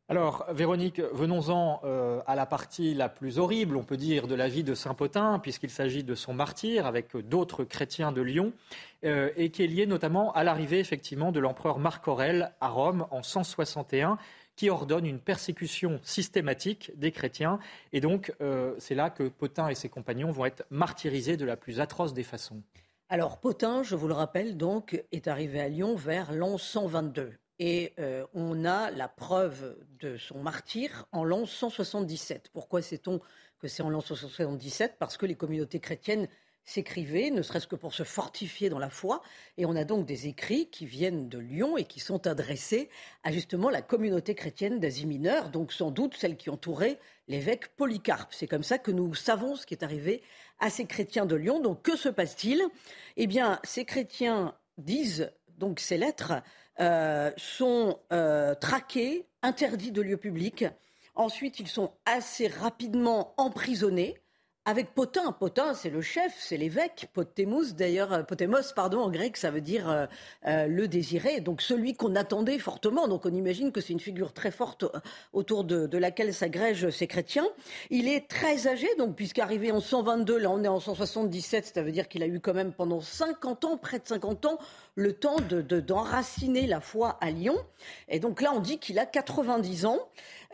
Alors, 0.09 0.45
Véronique, 0.53 1.01
venons-en 1.01 1.81
euh, 1.83 2.21
à 2.27 2.35
la 2.35 2.45
partie 2.45 2.93
la 2.93 3.09
plus 3.09 3.39
horrible, 3.39 3.75
on 3.75 3.83
peut 3.83 3.97
dire, 3.97 4.27
de 4.27 4.35
la 4.35 4.47
vie 4.47 4.63
de 4.63 4.73
Saint-Potin, 4.73 5.37
puisqu'il 5.39 5.69
s'agit 5.69 6.05
de 6.05 6.15
son 6.15 6.33
martyr 6.33 6.85
avec 6.85 7.17
d'autres 7.17 7.65
chrétiens 7.65 8.13
de 8.13 8.21
Lyon, 8.21 8.53
euh, 9.03 9.31
et 9.35 9.49
qui 9.49 9.65
est 9.65 9.67
lié 9.67 9.85
notamment 9.85 10.31
à 10.31 10.45
l'arrivée, 10.45 10.79
effectivement, 10.79 11.33
de 11.33 11.41
l'empereur 11.41 11.77
Marc 11.77 12.07
Aurèle 12.07 12.53
à 12.61 12.69
Rome 12.69 13.05
en 13.11 13.21
161, 13.21 14.17
qui 14.55 14.69
ordonne 14.69 15.05
une 15.05 15.19
persécution 15.19 15.99
systématique 16.03 16.93
des 16.95 17.11
chrétiens. 17.11 17.59
Et 17.91 17.99
donc, 17.99 18.33
euh, 18.39 18.75
c'est 18.77 18.95
là 18.95 19.09
que 19.09 19.23
Potin 19.23 19.67
et 19.67 19.75
ses 19.75 19.89
compagnons 19.89 20.31
vont 20.31 20.45
être 20.45 20.63
martyrisés 20.69 21.35
de 21.35 21.43
la 21.43 21.57
plus 21.57 21.81
atroce 21.81 22.13
des 22.13 22.23
façons. 22.23 22.61
Alors, 23.09 23.39
Potin, 23.39 23.83
je 23.83 23.95
vous 23.95 24.09
le 24.09 24.13
rappelle, 24.13 24.57
donc, 24.57 25.01
est 25.13 25.29
arrivé 25.29 25.61
à 25.61 25.69
Lyon 25.69 25.95
vers 25.95 26.33
l'an 26.33 26.57
122. 26.57 27.35
Et 27.57 27.93
euh, 27.99 28.25
on 28.33 28.65
a 28.65 28.91
la 28.91 29.07
preuve 29.07 29.77
de 30.01 30.17
son 30.17 30.39
martyr 30.39 31.05
en 31.13 31.23
l'an 31.23 31.45
177. 31.45 32.49
Pourquoi 32.51 32.81
sait-on 32.81 33.21
que 33.59 33.69
c'est 33.69 33.81
en 33.81 33.89
l'an 33.89 34.01
177 34.01 34.97
Parce 34.99 35.15
que 35.15 35.25
les 35.25 35.35
communautés 35.35 35.79
chrétiennes 35.79 36.27
s'écrivaient, 36.67 37.31
ne 37.31 37.41
serait-ce 37.41 37.65
que 37.65 37.77
pour 37.77 37.93
se 37.93 38.03
fortifier 38.03 38.69
dans 38.69 38.77
la 38.77 38.89
foi. 38.89 39.23
Et 39.57 39.65
on 39.65 39.75
a 39.75 39.85
donc 39.85 40.05
des 40.05 40.27
écrits 40.27 40.69
qui 40.69 40.85
viennent 40.85 41.29
de 41.29 41.39
Lyon 41.39 41.77
et 41.77 41.85
qui 41.85 42.01
sont 42.01 42.27
adressés 42.27 42.89
à 43.23 43.31
justement 43.31 43.69
la 43.69 43.81
communauté 43.81 44.35
chrétienne 44.35 44.77
d'Asie 44.77 45.05
mineure, 45.05 45.49
donc 45.49 45.71
sans 45.71 45.91
doute 45.91 46.15
celle 46.17 46.35
qui 46.35 46.49
entourait 46.49 46.99
l'évêque 47.29 47.69
Polycarpe. 47.77 48.33
C'est 48.33 48.47
comme 48.47 48.63
ça 48.63 48.77
que 48.77 48.91
nous 48.91 49.15
savons 49.15 49.55
ce 49.55 49.65
qui 49.65 49.73
est 49.73 49.83
arrivé 49.83 50.21
à 50.59 50.69
ces 50.69 50.85
chrétiens 50.85 51.25
de 51.25 51.37
Lyon. 51.37 51.61
Donc 51.61 51.83
que 51.83 51.95
se 51.95 52.09
passe-t-il? 52.09 52.61
Eh 53.15 53.27
bien, 53.27 53.59
ces 53.63 53.85
chrétiens 53.85 54.53
disent 54.77 55.31
donc 55.57 55.79
ces 55.79 55.97
lettres 55.97 56.33
euh, 56.81 57.31
sont 57.37 57.97
euh, 58.11 58.55
traqués, 58.55 59.25
interdits 59.41 59.93
de 59.93 60.01
lieux 60.01 60.17
publics. 60.17 60.65
Ensuite, 61.15 61.61
ils 61.61 61.69
sont 61.69 61.93
assez 62.05 62.47
rapidement 62.47 63.33
emprisonnés 63.37 64.19
avec 64.67 64.93
Potin. 64.93 65.31
Potin, 65.31 65.73
c'est 65.73 65.89
le 65.89 66.01
chef, 66.01 66.35
c'est 66.37 66.57
l'évêque. 66.57 67.07
Potémos, 67.13 67.73
d'ailleurs, 67.73 68.11
euh, 68.11 68.23
Potémos, 68.23 68.73
pardon, 68.75 68.99
en 68.99 69.09
grec, 69.09 69.37
ça 69.37 69.49
veut 69.49 69.61
dire 69.61 69.89
euh, 69.89 70.05
euh, 70.45 70.67
le 70.67 70.89
désiré. 70.89 71.39
Donc 71.39 71.61
celui 71.61 71.95
qu'on 71.95 72.17
attendait 72.17 72.59
fortement. 72.59 73.07
Donc 73.07 73.25
on 73.25 73.33
imagine 73.33 73.71
que 73.71 73.79
c'est 73.79 73.93
une 73.93 74.01
figure 74.01 74.33
très 74.33 74.51
forte 74.51 74.83
autour 75.31 75.63
de, 75.63 75.97
laquelle 75.97 76.33
s'agrègent 76.33 76.89
ces 76.89 77.07
chrétiens. 77.07 77.47
Il 77.91 78.09
est 78.09 78.27
très 78.27 78.67
âgé, 78.67 78.89
donc 78.97 79.15
puisqu'arrivé 79.15 79.71
en 79.71 79.79
122, 79.79 80.37
là 80.37 80.51
on 80.51 80.61
est 80.61 80.67
en 80.67 80.81
177, 80.81 81.71
ça 81.73 81.81
veut 81.81 81.93
dire 81.93 82.09
qu'il 82.09 82.21
a 82.21 82.27
eu 82.27 82.41
quand 82.41 82.53
même 82.53 82.73
pendant 82.73 82.99
50 82.99 83.63
ans, 83.63 83.77
près 83.77 83.99
de 83.99 84.07
50 84.07 84.47
ans, 84.47 84.59
le 84.97 85.13
temps 85.13 85.37
d'enraciner 85.39 86.63
de, 86.63 86.69
la 86.69 86.81
foi 86.81 87.17
à 87.21 87.31
Lyon. 87.31 87.55
Et 88.09 88.19
donc 88.19 88.41
là, 88.41 88.51
on 88.53 88.59
dit 88.59 88.79
qu'il 88.79 88.99
a 88.99 89.05
90 89.05 89.85
ans. 89.85 89.99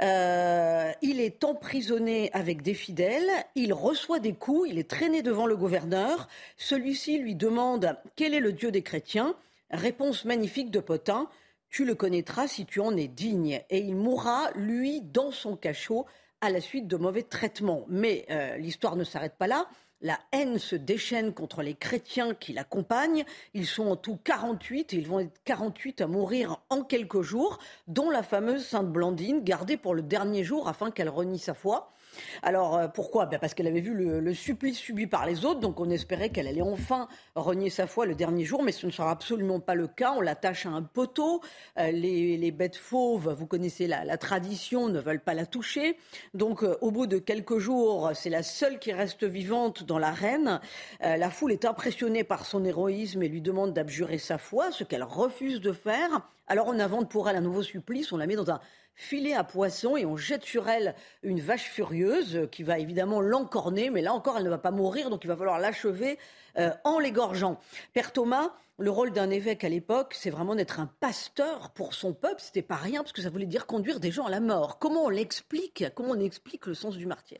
Euh, 0.01 0.91
il 1.01 1.19
est 1.19 1.43
emprisonné 1.43 2.29
avec 2.33 2.61
des 2.61 2.73
fidèles, 2.73 3.29
il 3.55 3.73
reçoit 3.73 4.19
des 4.19 4.33
coups, 4.33 4.69
il 4.69 4.77
est 4.77 4.89
traîné 4.89 5.21
devant 5.21 5.45
le 5.45 5.55
gouverneur. 5.55 6.27
Celui-ci 6.57 7.17
lui 7.19 7.35
demande 7.35 7.97
quel 8.15 8.33
est 8.33 8.39
le 8.39 8.53
Dieu 8.53 8.69
des 8.69 8.83
chrétiens? 8.83 9.35
Réponse 9.71 10.25
magnifique 10.25 10.69
de 10.69 10.79
Potin 10.79 11.29
tu 11.73 11.85
le 11.85 11.95
connaîtras 11.95 12.47
si 12.47 12.67
tu 12.67 12.79
en 12.81 12.95
es 12.95 13.07
digne. 13.07 13.63
Et 13.71 13.79
il 13.79 13.95
mourra, 13.95 14.51
lui, 14.53 15.01
dans 15.01 15.31
son 15.31 15.57
cachot, 15.57 16.05
à 16.39 16.51
la 16.51 16.61
suite 16.61 16.87
de 16.87 16.97
mauvais 16.97 17.23
traitements. 17.23 17.83
Mais 17.87 18.27
euh, 18.29 18.57
l'histoire 18.57 18.95
ne 18.95 19.03
s'arrête 19.03 19.37
pas 19.39 19.47
là. 19.47 19.67
La 20.03 20.19
haine 20.33 20.59
se 20.59 20.75
déchaîne 20.75 21.33
contre 21.33 21.61
les 21.61 21.75
chrétiens 21.75 22.33
qui 22.33 22.51
l'accompagnent. 22.51 23.23
Ils 23.53 23.65
sont 23.65 23.87
en 23.87 23.95
tout 23.95 24.19
48 24.21 24.93
et 24.93 24.97
ils 24.97 25.07
vont 25.07 25.21
être 25.21 25.41
48 25.45 26.01
à 26.01 26.07
mourir 26.07 26.59
en 26.69 26.83
quelques 26.83 27.21
jours, 27.21 27.57
dont 27.87 28.09
la 28.09 28.21
fameuse 28.21 28.65
Sainte 28.65 28.91
Blandine, 28.91 29.45
gardée 29.45 29.77
pour 29.77 29.95
le 29.95 30.01
dernier 30.01 30.43
jour 30.43 30.67
afin 30.67 30.91
qu'elle 30.91 31.07
renie 31.07 31.39
sa 31.39 31.53
foi. 31.53 31.93
Alors 32.41 32.77
euh, 32.77 32.87
pourquoi? 32.87 33.25
Ben, 33.25 33.39
Parce 33.39 33.53
qu'elle 33.53 33.67
avait 33.67 33.81
vu 33.81 33.93
le, 33.93 34.33
supplice 34.33 34.77
subi 34.77 35.07
par 35.07 35.25
les 35.25 35.45
autres, 35.45 35.59
donc 35.59 35.79
on 35.79 35.89
espérait 35.89 36.29
qu'elle 36.29 36.47
allait 36.47 36.61
enfin 36.61 37.07
renier 37.35 37.69
sa 37.69 37.87
foi 37.87 38.05
le 38.05 38.15
dernier 38.15 38.45
jour, 38.45 38.63
mais 38.63 38.71
ce 38.71 38.85
ne 38.85 38.91
sera 38.91 39.11
absolument 39.11 39.59
pas 39.59 39.75
le 39.75 39.87
cas. 39.87 40.13
On 40.15 40.21
l'attache 40.21 40.65
à 40.65 40.69
un 40.69 40.81
poteau. 40.81 41.41
Euh, 41.77 41.91
les, 41.91 42.51
bêtes 42.51 42.75
fauves, 42.75 43.33
vous 43.33 43.47
connaissez 43.47 43.87
la, 43.87 44.17
tradition, 44.17 44.89
ne 44.89 44.99
veulent 44.99 45.23
pas 45.23 45.33
la 45.33 45.45
toucher. 45.45 45.97
Donc 46.33 46.63
euh, 46.63 46.77
au 46.81 46.91
bout 46.91 47.07
de 47.07 47.17
quelques 47.17 47.57
jours, 47.57 48.11
c'est 48.13 48.29
la 48.29 48.43
seule 48.43 48.79
qui 48.79 48.91
reste 48.91 49.23
vivante 49.23 49.83
dans 49.83 49.99
l'arène. 49.99 50.59
la 51.01 51.29
foule 51.29 51.51
est 51.51 51.65
impressionnée 51.65 52.23
par 52.23 52.45
son 52.45 52.65
héroïsme 52.65 53.23
et 53.23 53.27
lui 53.27 53.41
demande 53.41 53.73
d'abjurer 53.73 54.17
sa 54.17 54.37
foi, 54.37 54.71
ce 54.71 54.83
qu'elle 54.83 55.03
refuse 55.03 55.61
de 55.61 55.71
faire. 55.71 56.27
Alors 56.47 56.67
on 56.67 56.79
invente 56.79 57.09
pour 57.09 57.29
elle 57.29 57.37
un 57.37 57.41
nouveau 57.41 57.63
supplice, 57.63 58.11
on 58.11 58.17
la 58.17 58.27
met 58.27 58.35
dans 58.35 58.51
un 58.51 58.59
filet 58.95 59.33
à 59.33 59.43
poisson 59.43 59.97
et 59.97 60.05
on 60.05 60.17
jette 60.17 60.43
sur 60.43 60.69
elle 60.69 60.95
une 61.23 61.39
vache 61.39 61.69
furieuse 61.69 62.02
qui 62.51 62.63
va 62.63 62.79
évidemment 62.79 63.21
l'encorner, 63.21 63.89
mais 63.89 64.01
là 64.01 64.13
encore 64.13 64.37
elle 64.37 64.43
ne 64.43 64.49
va 64.49 64.57
pas 64.57 64.71
mourir, 64.71 65.09
donc 65.09 65.23
il 65.23 65.27
va 65.27 65.35
falloir 65.35 65.59
l'achever 65.59 66.17
euh, 66.57 66.71
en 66.83 66.99
l'égorgeant. 66.99 67.59
Père 67.93 68.11
Thomas, 68.11 68.53
le 68.79 68.89
rôle 68.89 69.11
d'un 69.11 69.29
évêque 69.29 69.63
à 69.63 69.69
l'époque, 69.69 70.13
c'est 70.17 70.29
vraiment 70.29 70.55
d'être 70.55 70.79
un 70.79 70.87
pasteur 70.99 71.71
pour 71.71 71.93
son 71.93 72.13
peuple. 72.13 72.39
C'était 72.41 72.61
pas 72.61 72.75
rien 72.75 73.01
parce 73.01 73.13
que 73.13 73.21
ça 73.21 73.29
voulait 73.29 73.45
dire 73.45 73.65
conduire 73.65 73.99
des 73.99 74.11
gens 74.11 74.25
à 74.25 74.29
la 74.29 74.39
mort. 74.39 74.79
Comment 74.79 75.05
on 75.05 75.09
l'explique 75.09 75.85
Comment 75.95 76.11
on 76.11 76.19
explique 76.19 76.65
le 76.65 76.73
sens 76.73 76.97
du 76.97 77.05
martyr? 77.05 77.39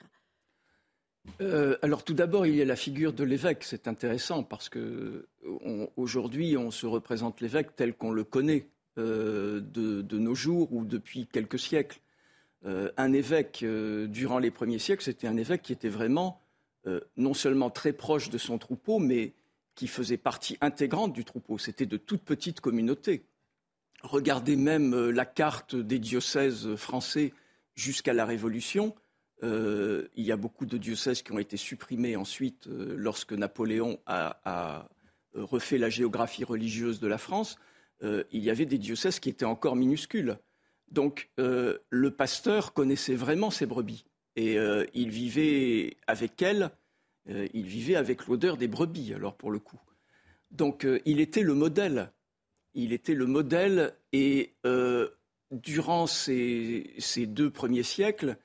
Euh, 1.42 1.78
alors 1.82 2.04
tout 2.04 2.14
d'abord, 2.14 2.46
il 2.46 2.56
y 2.56 2.62
a 2.62 2.66
la 2.66 2.76
figure 2.76 3.14
de 3.14 3.24
l'évêque. 3.24 3.64
C'est 3.64 3.88
intéressant 3.88 4.44
parce 4.44 4.70
que 4.70 5.28
aujourd'hui, 5.96 6.58
on 6.58 6.70
se 6.70 6.86
représente 6.86 7.42
l'évêque 7.42 7.76
tel 7.76 7.96
qu'on 7.96 8.12
le 8.12 8.24
connaît. 8.24 8.68
Euh, 9.00 9.60
de, 9.60 10.18
nos 10.20 10.36
jours 10.36 10.72
ou 10.72 10.86
depuis 10.86 11.26
quelques 11.26 11.58
siècles. 11.58 12.00
Euh, 12.66 12.92
un 12.98 13.14
évêque, 13.14 13.62
euh, 13.64 14.08
durant 14.08 14.40
les 14.40 14.52
premiers 14.52 14.80
siècles, 14.80 15.04
c'était 15.04 15.28
un 15.28 15.38
évêque 15.38 15.64
qui 15.64 15.74
était 15.74 15.90
vraiment 15.90 16.40
non 17.16 17.34
seulement 17.34 17.70
très 17.70 17.94
proche 17.94 18.30
de 18.30 18.38
son 18.38 18.58
troupeau, 18.58 19.00
mais 19.00 19.32
qui 19.74 19.88
faisait 19.88 20.18
partie 20.18 20.58
intégrante 20.60 21.14
du 21.14 21.24
troupeau. 21.24 21.58
C'était 21.58 21.86
de 21.86 21.96
toutes 21.96 22.24
petites 22.24 22.60
communautés. 22.60 23.24
Regardez 24.02 24.58
même 24.58 25.10
la 25.10 25.24
carte 25.24 25.78
des 25.78 25.98
diocèses 25.98 26.76
français 26.76 27.32
jusqu'à 27.76 28.12
la 28.12 28.26
Révolution. 28.26 28.94
il 29.42 30.10
y 30.18 30.34
a 30.34 30.36
beaucoup 30.36 30.66
de 30.66 30.78
diocèses 30.78 31.22
qui 31.22 31.32
ont 31.32 31.40
été 31.40 31.56
supprimés 31.56 32.18
ensuite 32.18 32.68
lorsque 32.68 33.32
Napoléon 33.32 33.98
a 34.06 34.90
refait 35.34 35.78
la 35.78 35.90
géographie 35.90 36.44
religieuse 36.44 37.00
de 37.00 37.08
la 37.08 37.18
France. 37.18 37.58
Euh, 38.04 38.24
il 38.32 38.44
y 38.44 38.50
avait 38.50 38.66
des 38.66 38.78
diocèses 38.78 39.20
qui 39.20 39.30
étaient 39.30 39.46
encore 39.46 39.76
minuscules. 39.76 40.38
Donc 40.94 41.32
euh, 41.40 41.80
le 41.90 42.12
pasteur 42.12 42.74
connaissait 42.74 43.16
vraiment 43.16 43.50
ses 43.50 43.66
brebis 43.66 44.06
et 44.36 44.58
euh, 44.58 44.86
il 44.94 45.10
vivait 45.10 45.98
avec 46.08 46.42
elles, 46.42 46.72
il 47.54 47.66
vivait 47.66 47.96
avec 47.96 48.28
l'odeur 48.28 48.58
des 48.58 48.68
brebis 48.68 49.14
alors 49.14 49.36
pour 49.36 49.50
le 49.50 49.60
coup. 49.60 49.80
Donc 50.52 50.86
il 51.06 51.22
était 51.22 51.42
le 51.42 51.54
modèle, 51.54 52.12
il 52.74 52.92
était 52.92 53.14
le 53.14 53.26
modèle 53.26 53.96
et 54.12 54.54
durant 55.52 56.06
ces, 56.06 56.94
ces, 57.00 57.26
deux 57.26 57.50
premiers 57.50 57.84
siècles, 57.84 58.36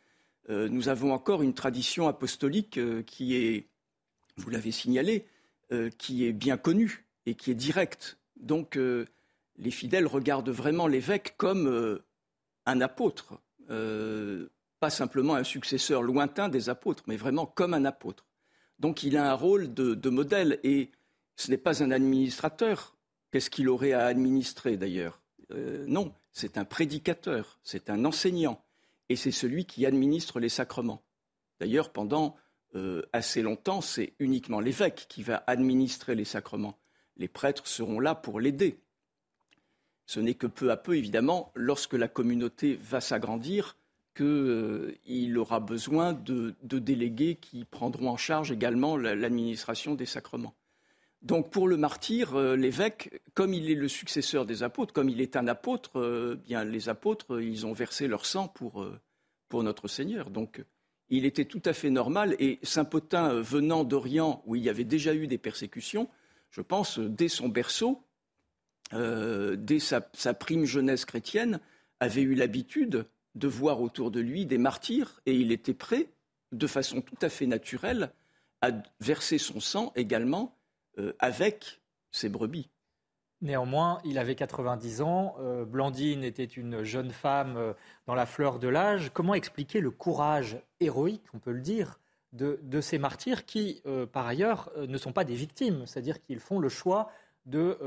nous 0.48 0.88
avons 0.88 1.12
encore 1.12 1.42
une 1.42 1.54
tradition 1.54 2.06
apostolique 2.06 2.78
qui 3.04 3.34
est, 3.34 3.66
vous 4.36 4.48
l'avez 4.48 4.70
signalé, 4.70 5.26
qui 5.98 6.24
est 6.24 6.32
bien 6.32 6.56
connue 6.56 7.04
et 7.26 7.34
qui 7.34 7.50
est 7.50 7.56
directe. 7.56 8.16
Donc 8.38 8.78
les 9.58 9.70
fidèles 9.70 10.06
regardent 10.06 10.50
vraiment 10.50 10.86
l'évêque 10.86 11.34
comme 11.36 11.66
euh, 11.66 12.04
un 12.68 12.80
apôtre, 12.80 13.40
euh, 13.70 14.48
pas 14.78 14.90
simplement 14.90 15.34
un 15.34 15.44
successeur 15.44 16.02
lointain 16.02 16.48
des 16.48 16.68
apôtres, 16.68 17.02
mais 17.06 17.16
vraiment 17.16 17.46
comme 17.46 17.74
un 17.74 17.84
apôtre. 17.84 18.26
Donc 18.78 19.02
il 19.02 19.16
a 19.16 19.30
un 19.30 19.34
rôle 19.34 19.72
de, 19.74 20.10
modèle 20.10 20.60
et 20.62 20.90
ce 21.36 21.50
n'est 21.50 21.56
pas 21.56 21.82
un 21.82 21.90
administrateur. 21.90 22.96
Qu'est-ce 23.32 23.50
qu'il 23.50 23.68
aurait 23.68 23.92
à 23.92 24.06
administrer 24.06 24.76
d'ailleurs? 24.76 25.20
Euh, 25.50 25.84
Non, 25.88 26.14
c'est 26.32 26.58
un 26.58 26.64
prédicateur, 26.64 27.58
c'est 27.64 27.90
un 27.90 28.04
enseignant 28.04 28.62
et 29.08 29.16
c'est 29.16 29.32
celui 29.32 29.64
qui 29.64 29.86
administre 29.86 30.38
les 30.38 30.50
sacrements. 30.50 31.02
D'ailleurs, 31.60 31.90
pendant 31.90 32.36
assez 33.14 33.40
longtemps, 33.40 33.80
c'est 33.80 34.12
uniquement 34.18 34.60
l'évêque 34.60 35.06
qui 35.08 35.22
va 35.22 35.42
administrer 35.46 36.14
les 36.14 36.26
sacrements. 36.26 36.78
Les 37.16 37.26
prêtres 37.26 37.66
seront 37.66 37.98
là 37.98 38.14
pour 38.14 38.40
l'aider. 38.40 38.78
Ce 40.08 40.20
n'est 40.20 40.32
que 40.32 40.46
peu 40.46 40.70
à 40.70 40.78
peu, 40.78 40.96
évidemment, 40.96 41.52
lorsque 41.54 41.92
la 41.92 42.08
communauté 42.08 42.80
va 42.82 42.98
s'agrandir, 42.98 43.76
qu'il 44.16 44.24
euh, 44.24 45.36
aura 45.36 45.60
besoin 45.60 46.14
de, 46.14 46.54
délégués 46.62 47.34
qui 47.34 47.66
prendront 47.66 48.08
en 48.08 48.16
charge 48.16 48.50
également 48.50 48.96
l'administration 48.96 49.94
des 49.94 50.06
sacrements. 50.06 50.54
Donc 51.20 51.50
pour 51.50 51.68
le 51.68 51.76
martyr, 51.76 52.36
euh, 52.36 52.56
l'évêque, 52.56 53.20
comme 53.34 53.52
il 53.52 53.70
est 53.70 53.74
le 53.74 53.86
successeur 53.86 54.46
des 54.46 54.62
apôtres, 54.62 54.94
comme 54.94 55.10
il 55.10 55.20
est 55.20 55.36
un 55.36 55.46
apôtre, 55.46 56.00
euh, 56.00 56.36
bien 56.42 56.64
les 56.64 56.88
apôtres, 56.88 57.42
ils 57.42 57.66
ont 57.66 57.74
versé 57.74 58.08
leur 58.08 58.24
sang 58.24 58.48
pour, 58.48 58.86
pour 59.50 59.62
notre 59.62 59.88
Seigneur. 59.88 60.30
Donc 60.30 60.64
il 61.10 61.26
était 61.26 61.44
tout 61.44 61.62
à 61.66 61.74
fait 61.74 61.90
normal. 61.90 62.34
Et 62.38 62.60
Saint 62.62 62.86
Potin, 62.86 63.42
venant 63.42 63.84
d'Orient, 63.84 64.42
où 64.46 64.56
il 64.56 64.62
y 64.62 64.70
avait 64.70 64.84
déjà 64.84 65.14
eu 65.14 65.26
des 65.26 65.38
persécutions, 65.38 66.08
je 66.50 66.62
pense, 66.62 66.98
dès 66.98 67.28
son 67.28 67.50
berceau, 67.50 68.02
euh, 68.94 69.56
dès 69.56 69.80
sa, 69.80 70.00
prime 70.34 70.64
jeunesse 70.64 71.04
chrétienne, 71.04 71.60
avait 72.00 72.22
eu 72.22 72.34
l'habitude 72.34 73.06
de 73.34 73.48
voir 73.48 73.80
autour 73.80 74.10
de 74.10 74.20
lui 74.20 74.46
des 74.46 74.58
martyrs 74.58 75.20
et 75.26 75.34
il 75.34 75.52
était 75.52 75.74
prêt, 75.74 76.08
de 76.52 76.66
façon 76.66 77.02
tout 77.02 77.18
à 77.20 77.28
fait 77.28 77.46
naturelle, 77.46 78.12
à 78.62 78.70
verser 79.00 79.38
son 79.38 79.60
sang 79.60 79.92
également 79.94 80.56
euh, 80.98 81.12
avec 81.18 81.80
ses 82.10 82.28
brebis. 82.28 82.70
Néanmoins, 83.40 84.00
il 84.04 84.18
avait 84.18 84.34
90 84.34 85.02
ans, 85.02 85.36
euh, 85.38 85.64
Blandine 85.64 86.24
était 86.24 86.44
une 86.44 86.82
jeune 86.82 87.10
femme 87.10 87.74
dans 88.06 88.14
la 88.14 88.26
fleur 88.26 88.58
de 88.58 88.66
l'âge. 88.68 89.10
Comment 89.12 89.34
expliquer 89.34 89.80
le 89.80 89.90
courage 89.90 90.60
héroïque, 90.80 91.26
on 91.34 91.38
peut 91.38 91.52
le 91.52 91.60
dire, 91.60 92.00
de, 92.32 92.58
de 92.62 92.80
ces 92.80 92.98
martyrs 92.98 93.44
qui, 93.44 93.82
par 94.12 94.26
ailleurs, 94.26 94.70
ne 94.76 94.98
sont 94.98 95.12
pas 95.12 95.24
des 95.24 95.34
victimes, 95.34 95.86
c'est-à-dire 95.86 96.20
qu'ils 96.20 96.40
font 96.40 96.58
le 96.58 96.68
choix 96.68 97.10
de 97.46 97.78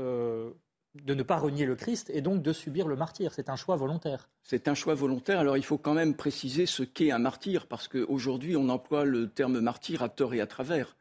de 0.94 1.14
ne 1.14 1.22
pas 1.22 1.36
renier 1.36 1.64
le 1.64 1.74
Christ 1.74 2.10
et 2.12 2.20
donc 2.20 2.42
de 2.42 2.52
subir 2.52 2.86
le 2.86 2.96
martyr. 2.96 3.32
C'est 3.32 3.48
un 3.48 3.56
choix 3.56 3.76
volontaire. 3.76 4.28
C'est 4.42 4.68
un 4.68 4.74
choix 4.74 4.94
volontaire. 4.94 5.38
Alors 5.38 5.56
il 5.56 5.64
faut 5.64 5.78
quand 5.78 5.94
même 5.94 6.14
préciser 6.14 6.66
ce 6.66 6.82
qu'est 6.82 7.10
un 7.10 7.18
martyr, 7.18 7.66
parce 7.66 7.88
qu'aujourd'hui 7.88 8.56
on 8.56 8.68
emploie 8.68 9.04
le 9.04 9.28
terme 9.28 9.60
martyr 9.60 10.02
à 10.02 10.08
tort 10.08 10.34
et 10.34 10.40
à 10.40 10.46
travers. 10.46 10.96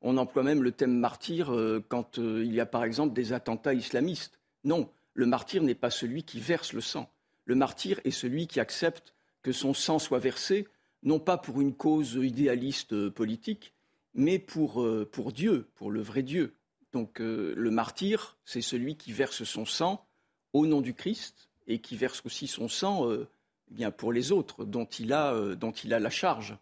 On 0.00 0.16
emploie 0.16 0.42
même 0.42 0.62
le 0.62 0.72
terme 0.72 0.92
martyr 0.92 1.52
euh, 1.52 1.84
quand 1.88 2.18
euh, 2.18 2.44
il 2.44 2.52
y 2.54 2.60
a 2.60 2.66
par 2.66 2.84
exemple 2.84 3.14
des 3.14 3.32
attentats 3.32 3.74
islamistes. 3.74 4.38
Non, 4.64 4.88
le 5.14 5.26
martyr 5.26 5.62
n'est 5.62 5.74
pas 5.74 5.90
celui 5.90 6.22
qui 6.22 6.40
verse 6.40 6.72
le 6.72 6.80
sang. 6.80 7.10
Le 7.44 7.54
martyr 7.54 8.00
est 8.04 8.12
celui 8.12 8.46
qui 8.46 8.60
accepte 8.60 9.14
que 9.42 9.52
son 9.52 9.74
sang 9.74 9.98
soit 9.98 10.20
versé, 10.20 10.68
non 11.02 11.18
pas 11.18 11.36
pour 11.36 11.60
une 11.60 11.74
cause 11.74 12.14
idéaliste 12.14 12.92
euh, 12.92 13.10
politique, 13.10 13.74
mais 14.14 14.38
pour, 14.38 14.86
pour 15.10 15.32
Dieu, 15.32 15.66
pour 15.74 15.90
le 15.90 16.02
vrai 16.02 16.22
Dieu. 16.22 16.52
Donc 16.92 17.20
euh, 17.20 17.54
le 17.56 17.70
martyr, 17.70 18.36
c'est 18.44 18.60
celui 18.60 18.96
qui 18.96 19.12
verse 19.12 19.44
son 19.44 19.64
sang 19.64 20.06
au 20.52 20.66
nom 20.66 20.80
du 20.80 20.94
Christ 20.94 21.48
et 21.66 21.80
qui 21.80 21.96
verse 21.96 22.22
aussi 22.24 22.46
son 22.46 22.68
sang 22.68 23.08
euh, 23.08 23.28
eh 23.70 23.74
bien 23.74 23.90
pour 23.90 24.12
les 24.12 24.30
autres 24.30 24.64
dont 24.64 24.84
il 24.84 25.12
a, 25.12 25.32
euh, 25.32 25.56
dont 25.56 25.72
il 25.72 25.94
a 25.94 25.98
la 25.98 26.10
charge. 26.10 26.56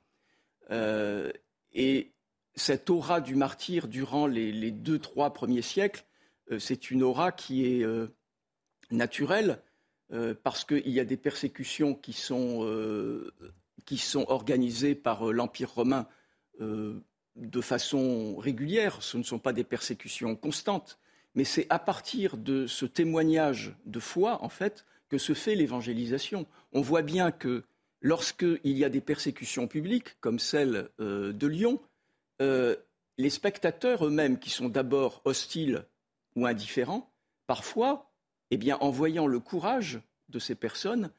et 1.73 2.13
cette 2.55 2.91
aura 2.91 3.21
du 3.21 3.35
martyr 3.35 3.89
durant 3.89 4.27
les, 4.27 4.71
deux, 4.71 4.99
trois 4.99 5.33
premiers 5.33 5.63
siècles, 5.63 6.05
c'est 6.59 6.91
une 6.91 7.03
aura 7.03 7.33
qui 7.33 7.65
est 7.65 7.87
naturelle 8.91 9.63
parce 10.43 10.65
qu'il 10.65 10.91
y 10.91 11.01
a 11.01 11.05
des 11.05 11.17
persécutions 11.17 11.95
qui 11.95 12.13
sont, 12.13 12.69
qui 13.85 13.99
sont 13.99 14.27
organisées 14.29 14.95
par 14.95 15.33
l'Empire 15.33 15.73
romain 15.73 16.07
de 17.37 17.61
façon 17.61 18.37
régulière, 18.37 19.03
ce 19.03 19.17
ne 19.17 19.23
sont 19.23 19.39
pas 19.39 19.53
des 19.53 19.65
persécutions 19.65 20.37
constantes, 20.37 20.99
mais 21.35 21.45
c'est 21.45 21.67
à 21.71 21.79
partir 21.79 22.37
de 22.37 22.67
ce 22.67 22.87
témoignage 22.87 23.75
de 23.87 24.01
foi, 24.01 24.43
en 24.43 24.49
fait, 24.49 24.85
que 25.09 25.19
se 25.19 25.35
fait 25.35 25.55
l'évangélisation. 25.55 26.47
On 26.73 26.81
voit 26.81 27.03
bien 27.03 27.31
que 27.31 27.65
lorsqu'il 28.01 28.61
y 28.65 28.85
a 28.85 28.89
des 28.89 29.01
persécutions 29.01 29.69
publiques, 29.69 30.21
comme 30.21 30.39
celle 30.39 30.89
euh, 31.01 31.33
de 31.33 31.47
Lyon, 31.47 31.81
euh, 32.43 32.77
les 33.19 33.31
spectateurs 33.31 34.07
eux-mêmes, 34.07 34.39
qui 34.39 34.51
sont 34.51 34.69
d'abord 34.69 35.21
hostiles 35.25 35.85
ou 36.37 36.47
indifférents, 36.47 37.13
parfois, 37.47 38.11
eh 38.51 38.57
bien, 38.57 38.79
en 38.81 38.91
voyant 38.91 39.27
le 39.27 39.41
courage 39.41 40.01
de 40.29 40.39
ces 40.39 40.55
personnes, 40.55 41.11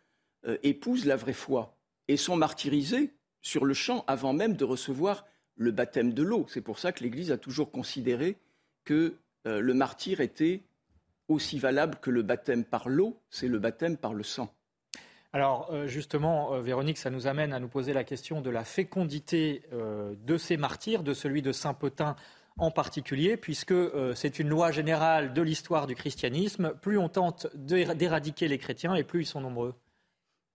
euh, 0.46 0.58
épousent 0.64 1.06
la 1.06 1.16
vraie 1.16 1.34
foi 1.34 1.78
et 2.08 2.18
sont 2.18 2.36
martyrisés 2.36 3.14
sur 3.42 3.66
le 3.66 3.74
champ 3.74 4.04
avant 4.08 4.34
même 4.34 4.56
de 4.56 4.66
recevoir 4.66 5.26
le 5.56 5.72
baptême 5.72 6.14
de 6.14 6.24
l'eau. 6.24 6.46
C'est 6.50 6.62
pour 6.62 6.80
ça 6.80 6.92
que 6.92 7.04
l'Église 7.04 7.32
a 7.32 7.38
toujours 7.38 7.72
considéré 7.72 8.38
que 8.84 9.16
le 9.46 9.74
martyr 9.74 10.22
était 10.22 10.62
aussi 11.32 11.58
valable 11.58 11.98
que 12.02 12.12
le 12.12 12.22
baptême 12.22 12.64
par 12.64 12.90
l'eau, 12.90 13.20
c'est 13.30 13.48
le 13.48 13.60
baptême 13.60 13.98
par 13.98 14.14
le 14.14 14.24
sang. 14.24 14.54
Alors 15.34 15.70
euh, 15.72 15.88
justement, 15.88 16.54
euh, 16.54 16.62
Véronique, 16.62 16.98
ça 16.98 17.10
nous 17.10 17.26
amène 17.26 17.54
à 17.54 17.60
nous 17.60 17.70
poser 17.70 17.94
la 17.94 18.04
question 18.04 18.42
de 18.42 18.50
la 18.50 18.66
fécondité 18.66 19.64
euh, 19.72 20.14
de 20.26 20.38
ces 20.38 20.58
martyrs, 20.58 21.04
de 21.04 21.14
celui 21.14 21.42
de 21.42 21.52
Saint 21.52 21.74
Potin 21.74 22.16
en 22.58 22.70
particulier, 22.70 23.38
puisque 23.38 23.74
c'est 24.14 24.38
une 24.38 24.50
loi 24.50 24.72
générale 24.72 25.34
de 25.34 25.42
l'histoire 25.42 25.88
du 25.88 25.96
christianisme. 25.96 26.74
Plus 26.82 26.98
on 26.98 27.08
tente 27.08 27.48
d'éradiquer 27.56 28.50
les 28.50 28.58
chrétiens 28.58 28.94
et 28.94 29.04
plus 29.04 29.22
ils 29.22 29.26
sont 29.26 29.40
nombreux. 29.40 29.74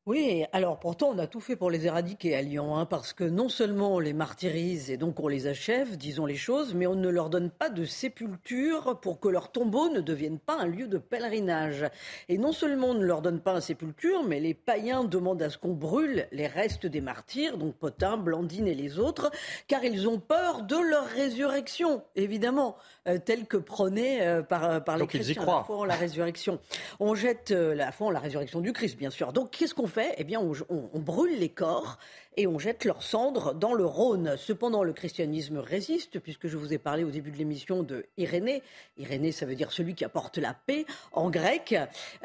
Oui, 0.07 0.45
alors 0.53 0.79
pourtant 0.79 1.09
on 1.09 1.19
a 1.19 1.27
tout 1.27 1.41
fait 1.41 1.57
pour 1.57 1.69
les 1.69 1.87
éradiquer 1.87 2.37
à 2.37 2.41
Lyon, 2.41 2.77
hein, 2.77 2.87
parce 2.87 3.13
que 3.13 3.25
non 3.25 3.49
seulement 3.49 3.97
on 3.97 3.99
les 3.99 4.13
martyrise 4.13 4.89
et 4.89 4.97
donc 4.97 5.19
on 5.19 5.27
les 5.27 5.49
achève, 5.49 5.97
disons 5.97 6.27
les 6.27 6.37
choses, 6.37 6.75
mais 6.75 6.87
on 6.87 6.95
ne 6.95 7.09
leur 7.09 7.29
donne 7.29 7.51
pas 7.51 7.71
de 7.71 7.85
sépulture 7.85 9.01
pour 9.01 9.19
que 9.19 9.27
leur 9.27 9.51
tombeau 9.51 9.89
ne 9.89 10.01
devienne 10.01 10.39
pas 10.39 10.61
un 10.61 10.67
lieu 10.69 10.87
de 10.87 10.99
pèlerinage. 10.99 11.87
Et 12.29 12.39
non 12.39 12.53
seulement 12.53 12.91
on 12.91 12.95
ne 12.95 13.05
leur 13.05 13.21
donne 13.21 13.41
pas 13.41 13.55
un 13.55 13.61
sépulture, 13.61 14.23
mais 14.23 14.39
les 14.39 14.55
païens 14.55 15.03
demandent 15.03 15.43
à 15.43 15.51
ce 15.51 15.59
qu'on 15.59 15.73
brûle 15.73 16.29
les 16.31 16.47
restes 16.47 16.87
des 16.87 17.01
martyrs, 17.01 17.59
donc 17.59 17.75
Potin, 17.75 18.17
Blandine 18.17 18.69
et 18.69 18.77
les 18.77 19.01
autres, 19.01 19.33
car 19.67 19.83
ils 19.83 20.09
ont 20.09 20.21
peur 20.21 20.63
de 20.63 20.77
leur 20.77 21.07
résurrection, 21.07 22.05
évidemment, 22.15 22.77
euh, 23.09 23.19
telle 23.19 23.47
que 23.47 23.57
prônée 23.57 24.23
euh, 24.23 24.43
par, 24.43 24.71
euh, 24.71 24.79
par 24.79 24.99
les 24.99 25.01
donc 25.01 25.09
chrétiens. 25.09 25.31
Ils 25.31 25.33
y 25.33 25.35
croient. 25.35 25.67
La 25.81 25.97
la 25.97 26.01
résurrection. 26.01 26.61
On 27.01 27.17
jette 27.17 27.51
la 27.51 27.91
foi 27.91 28.07
en 28.07 28.11
la 28.11 28.21
résurrection 28.21 28.61
du 28.61 28.73
Christ, 28.73 28.97
bien 28.97 29.11
sûr. 29.11 29.33
Donc 29.33 29.51
qu'est-ce 29.51 29.75
qu'on 29.75 29.89
eh 30.17 30.25
bien, 30.25 30.41
on, 30.41 30.99
brûle 30.99 31.38
les 31.38 31.49
corps 31.49 31.99
et 32.37 32.47
on 32.47 32.59
jette 32.59 32.85
leurs 32.85 33.02
cendres 33.02 33.55
dans 33.55 33.73
le 33.73 33.87
Rhône. 33.87 34.35
Cependant, 34.37 34.83
le 34.83 34.93
christianisme 34.93 35.59
résiste, 35.59 36.21
puisque 36.21 36.49
je 36.49 36.57
vous 36.57 36.73
ai 36.73 36.78
parlé 36.78 37.02
au 37.02 37.11
début 37.11 37.31
de 37.31 37.38
l'émission 37.38 37.83
de 37.83 38.05
Irénée. 38.19 38.62
Irénée, 38.99 39.33
ça 39.33 39.47
veut 39.47 39.55
dire 39.55 39.73
celui 39.73 39.95
qui 39.95 40.05
apporte 40.05 40.37
la 40.37 40.55
paix 40.55 40.85
en 41.12 41.31
grec. 41.31 41.75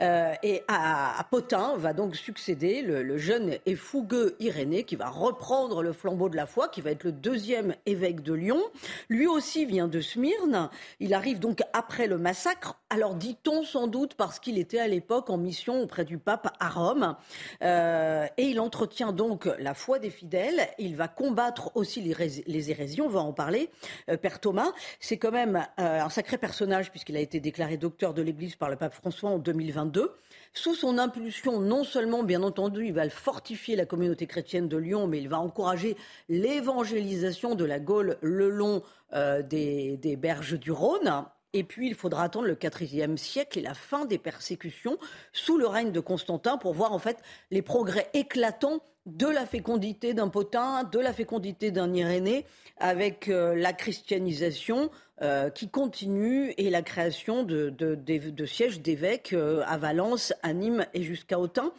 Euh, 0.02 0.34
et 0.44 0.64
à, 0.68 1.26
Potin 1.30 1.76
va 1.78 1.94
donc 1.94 2.16
succéder 2.16 2.82
le, 2.82 3.18
jeune 3.18 3.58
et 3.66 3.76
fougueux 3.76 4.36
Irénée, 4.40 4.84
qui 4.84 4.96
va 4.96 5.10
reprendre 5.10 5.82
le 5.82 5.94
flambeau 5.94 6.28
de 6.28 6.36
la 6.36 6.46
foi, 6.46 6.68
qui 6.68 6.82
va 6.82 6.92
être 6.92 7.06
le 7.06 7.12
deuxième 7.12 7.76
évêque 7.86 8.22
de 8.22 8.34
Lyon. 8.34 8.62
Lui 9.10 9.28
aussi 9.28 9.66
vient 9.66 9.88
de 9.88 10.02
Smyrne. 10.02 10.70
Il 11.00 11.14
arrive 11.14 11.40
donc 11.40 11.62
après 11.72 12.08
le 12.08 12.18
massacre. 12.18 12.76
Alors 12.90 13.16
dit-on 13.16 13.64
sans 13.64 13.88
doute 13.88 14.16
parce 14.16 14.40
qu'il 14.40 14.58
était 14.58 14.80
à 14.80 14.88
l'époque 14.88 15.30
en 15.30 15.38
mission 15.38 15.82
auprès 15.82 16.04
du 16.04 16.18
pape 16.18 16.54
à 16.60 16.70
Rome. 16.70 17.16
Euh, 17.62 18.28
et 18.38 18.44
il 18.44 18.60
entretient 18.60 19.14
donc 19.14 19.48
la 19.60 19.74
foi 19.74 20.00
des 20.02 20.10
fidèles. 20.10 20.68
Il 20.78 20.98
va 20.98 21.08
combattre 21.08 21.72
aussi 21.76 22.02
les, 22.02 22.72
hérésies, 22.72 23.02
on 23.02 23.08
va 23.08 23.22
en 23.22 23.32
parler. 23.32 23.70
Euh, 24.10 24.18
Père 24.18 24.42
Thomas, 24.42 24.72
c'est 25.00 25.18
quand 25.18 25.32
même 25.32 25.66
euh, 25.80 26.02
un 26.02 26.10
sacré 26.10 26.38
personnage 26.38 26.92
puisqu'il 26.92 27.16
a 27.16 27.22
été 27.22 27.40
déclaré 27.40 27.78
docteur 27.78 28.14
de 28.14 28.22
l'Église 28.22 28.56
par 28.56 28.70
le 28.70 28.76
pape 28.76 28.94
François 28.94 29.30
en 29.30 29.38
2022. 29.38 30.14
Sous 30.54 30.76
son 30.76 30.98
impulsion, 30.98 31.62
non 31.62 31.86
seulement, 31.86 32.24
bien 32.24 32.44
entendu, 32.44 32.88
il 32.88 32.94
va 32.94 33.10
fortifier 33.10 33.78
la 33.78 33.86
communauté 33.86 34.28
chrétienne 34.28 34.68
de 34.68 34.76
Lyon, 34.76 35.08
mais 35.08 35.20
il 35.20 35.30
va 35.30 35.40
encourager 35.40 35.96
l'évangélisation 36.28 37.56
de 37.56 37.64
la 37.64 37.80
Gaule 37.80 38.18
le 38.22 38.50
long 38.50 38.84
des, 39.14 39.98
des 39.98 40.16
berges 40.18 40.60
du 40.60 40.72
Rhône. 40.74 41.26
Et 41.54 41.64
puis, 41.64 41.88
il 41.88 41.96
faudra 41.96 42.24
attendre 42.24 42.48
le 42.48 42.58
IVe 42.64 43.18
siècle 43.18 43.60
et 43.60 43.62
la 43.62 43.74
fin 43.74 44.06
des 44.06 44.18
persécutions 44.18 44.98
sous 45.34 45.58
le 45.58 45.68
règne 45.68 45.92
de 45.92 46.00
Constantin 46.00 46.58
pour 46.58 46.74
voir 46.74 46.94
en 46.94 47.00
fait 47.00 47.18
les 47.50 47.62
progrès 47.62 48.10
éclatants 48.14 48.82
de 49.06 49.28
la 49.28 49.46
fécondité 49.46 50.14
d'un 50.14 50.28
Potin, 50.28 50.84
de 50.84 51.00
la 51.00 51.14
fécondité 51.14 51.72
d'un 51.72 51.94
Irénée, 51.94 52.46
avec 52.78 53.30
euh, 53.30 53.56
la 53.56 53.74
christianisation 53.74 54.92
euh, 55.22 55.50
qui 55.50 55.70
continue 55.70 56.54
et 56.58 56.70
la 56.70 56.82
création 56.82 57.44
de, 57.44 58.46
sièges 58.46 58.82
d'évêques 58.82 59.34
euh, 59.34 59.64
à 59.66 59.78
Valence, 59.78 60.34
à 60.44 60.54
Nîmes 60.54 60.86
et 60.94 61.04
jusqu'à 61.04 61.40
Autun. 61.40 61.74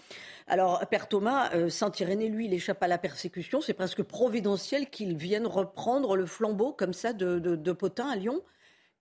Alors, 0.49 0.85
Père 0.89 1.09
Thomas, 1.09 1.51
Saint 1.71 1.93
Irénée, 1.99 2.29
lui, 2.29 2.47
il 2.47 2.53
échappe 2.53 2.83
à 2.83 2.89
la 2.89 2.99
persécution. 2.99 3.61
C'est 3.61 3.75
presque 3.75 4.03
providentiel 4.03 4.91
qu'il 4.91 5.17
vienne 5.17 5.47
reprendre 5.47 6.17
le 6.17 6.27
flambeau 6.27 6.73
comme 6.73 6.93
ça 6.93 7.13
de, 7.13 7.73
Potin 7.73 8.09
à 8.09 8.17
Lyon. 8.17 8.43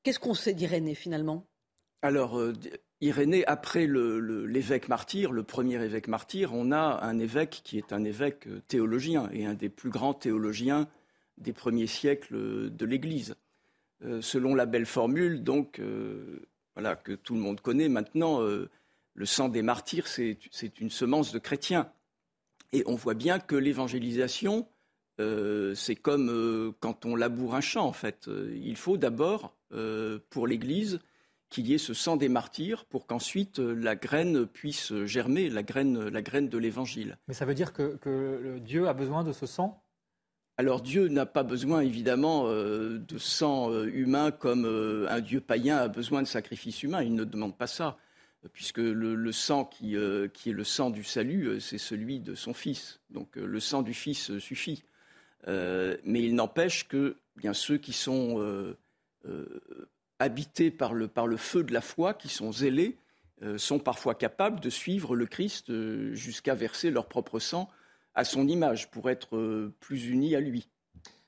Qu'est-ce 0.04 0.20
qu'on 0.20 0.36
sait 0.36 0.54
d'Irénée 0.54 0.96
finalement? 0.96 1.48
Alors, 2.02 2.40
Irénée, 3.02 3.44
après 3.48 3.88
l'évêque 3.88 4.88
martyr, 4.88 5.32
le 5.32 5.42
premier 5.42 5.84
évêque 5.84 6.08
martyr, 6.08 6.54
on 6.54 6.72
a 6.72 7.00
un 7.02 7.18
évêque 7.18 7.62
qui 7.64 7.80
est 7.80 7.94
un 7.94 8.04
évêque 8.04 8.46
euh, 8.46 8.62
théologien 8.68 9.28
et 9.34 9.48
un 9.48 9.56
des 9.56 9.70
plus 9.70 9.90
grands 9.90 10.14
théologiens 10.14 10.88
des 11.40 11.52
premiers 11.52 11.88
siècles 11.88 12.70
de 12.70 12.86
l'Église. 12.86 13.36
Euh, 14.04 14.22
selon 14.22 14.54
la 14.54 14.68
belle 14.68 14.86
formule, 14.86 15.44
donc, 15.44 15.80
euh, 15.80 16.42
voilà, 16.76 16.96
que 16.96 17.14
tout 17.14 17.34
le 17.34 17.40
monde 17.40 17.60
connaît 17.60 17.90
maintenant, 17.90 18.40
le 18.40 19.26
sang 19.26 19.50
des 19.50 19.64
martyrs, 19.64 20.08
c'est 20.08 20.80
une 20.80 20.92
semence 20.92 21.34
de 21.34 21.40
chrétiens. 21.40 21.92
Et 22.72 22.84
on 22.86 22.96
voit 22.96 23.16
bien 23.16 23.40
que 23.40 23.56
l'évangélisation, 23.56 24.70
c'est 25.18 25.96
comme 26.02 26.74
quand 26.80 27.06
on 27.06 27.18
laboure 27.18 27.56
un 27.56 27.62
champ, 27.62 27.86
en 27.86 27.92
fait. 27.92 28.30
Il 28.56 28.78
faut 28.78 28.96
d'abord, 28.96 29.54
pour 30.30 30.48
l'Église, 30.48 31.00
qu'il 31.52 31.68
y 31.68 31.74
ait 31.76 31.78
ce 31.78 31.94
sang 31.94 32.18
des 32.18 32.30
martyrs 32.30 32.86
pour 32.86 33.06
qu'ensuite 33.06 33.60
euh, 33.60 33.76
la 33.76 33.96
graine 33.96 34.48
puisse 34.48 34.94
germer, 35.06 35.50
la 35.50 35.62
graine, 35.62 36.08
la 36.08 36.22
graine 36.24 36.50
de 36.50 36.58
l'évangile. 36.58 37.18
Mais 37.28 37.36
ça 37.36 37.46
veut 37.46 37.54
dire 37.54 37.74
que, 37.74 38.58
Dieu 38.60 38.88
a 38.88 38.94
besoin 38.94 39.24
de 39.24 39.34
ce 39.34 39.46
sang? 39.46 39.84
Alors 40.58 40.82
Dieu 40.82 41.08
n'a 41.08 41.26
pas 41.26 41.44
besoin 41.44 41.82
évidemment 41.82 42.48
euh, 42.48 42.98
de 43.00 43.18
sang 43.18 43.72
euh, 43.72 43.86
humain 43.86 44.32
comme 44.32 44.66
un 45.10 45.20
Dieu 45.20 45.42
païen 45.42 45.78
a 45.78 45.88
besoin 45.88 46.22
de 46.22 46.28
sacrifices 46.28 46.84
humains. 46.84 47.04
Il 47.04 47.16
ne 47.16 47.26
demande 47.26 47.58
pas 47.58 47.68
ça, 47.68 47.98
puisque 48.54 48.78
le, 48.78 49.32
sang 49.32 49.66
qui, 49.66 49.96
qui, 50.34 50.50
est 50.50 50.54
le 50.54 50.64
sang 50.64 50.90
du 50.90 51.04
salut, 51.04 51.60
c'est 51.60 51.78
celui 51.78 52.20
de 52.20 52.34
son 52.34 52.54
Fils. 52.54 53.02
Donc 53.10 53.36
le 53.36 53.60
sang 53.60 53.82
du 53.82 53.94
Fils 53.94 54.38
suffit. 54.40 54.84
mais 55.48 56.24
il 56.24 56.36
n'empêche 56.36 56.88
que 56.88 57.18
bien 57.36 57.54
ceux 57.54 57.78
qui 57.78 57.94
sont 57.94 58.40
habités 60.22 60.70
par 60.70 60.94
le, 60.94 61.10
feu 61.38 61.64
de 61.64 61.74
la 61.74 61.82
foi, 61.82 62.14
qui 62.14 62.30
sont 62.30 62.52
zélés, 62.52 62.98
euh, 63.42 63.58
sont 63.58 63.80
parfois 63.80 64.14
capables 64.14 64.60
de 64.60 64.70
suivre 64.70 65.16
le 65.16 65.26
Christ 65.26 65.72
euh, 65.72 66.14
jusqu'à 66.14 66.54
verser 66.54 66.92
leur 66.92 67.08
propre 67.08 67.40
sang 67.40 67.68
à 68.14 68.24
son 68.24 68.48
image 68.48 68.92
pour 68.92 69.10
être 69.10 69.36
euh, 69.36 69.74
plus 69.80 70.08
unis 70.08 70.36
à 70.36 70.40
lui. 70.40 70.70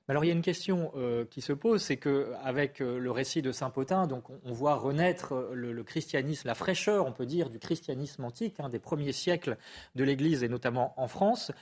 Alors 0.09 0.25
il 0.25 0.27
y 0.27 0.31
a 0.31 0.33
une 0.33 0.41
question 0.41 0.91
euh, 0.97 1.23
qui 1.23 1.39
se 1.39 1.53
pose, 1.53 1.81
c'est 1.81 1.95
qu'avec 1.95 2.81
euh, 2.81 2.99
le 2.99 3.09
récit 3.09 3.41
de 3.41 3.53
Saint 3.53 3.69
Potin, 3.69 4.05
donc 4.05 4.25
on, 4.43 4.51
voit 4.51 4.75
renaître 4.75 5.33
euh, 5.33 5.53
le, 5.53 5.83
christianisme, 5.83 6.45
la 6.45 6.55
fraîcheur, 6.55 7.05
on 7.05 7.13
peut 7.13 7.25
dire, 7.25 7.49
du 7.49 7.57
christianisme 7.57 8.25
antique, 8.25 8.59
hein, 8.59 8.67
des 8.67 8.79
premiers 8.79 9.13
siècles 9.13 9.55
de 9.95 10.03
l'Église 10.03 10.43
et 10.43 10.49
notamment 10.49 10.93
en 10.97 11.07
France. 11.07 11.53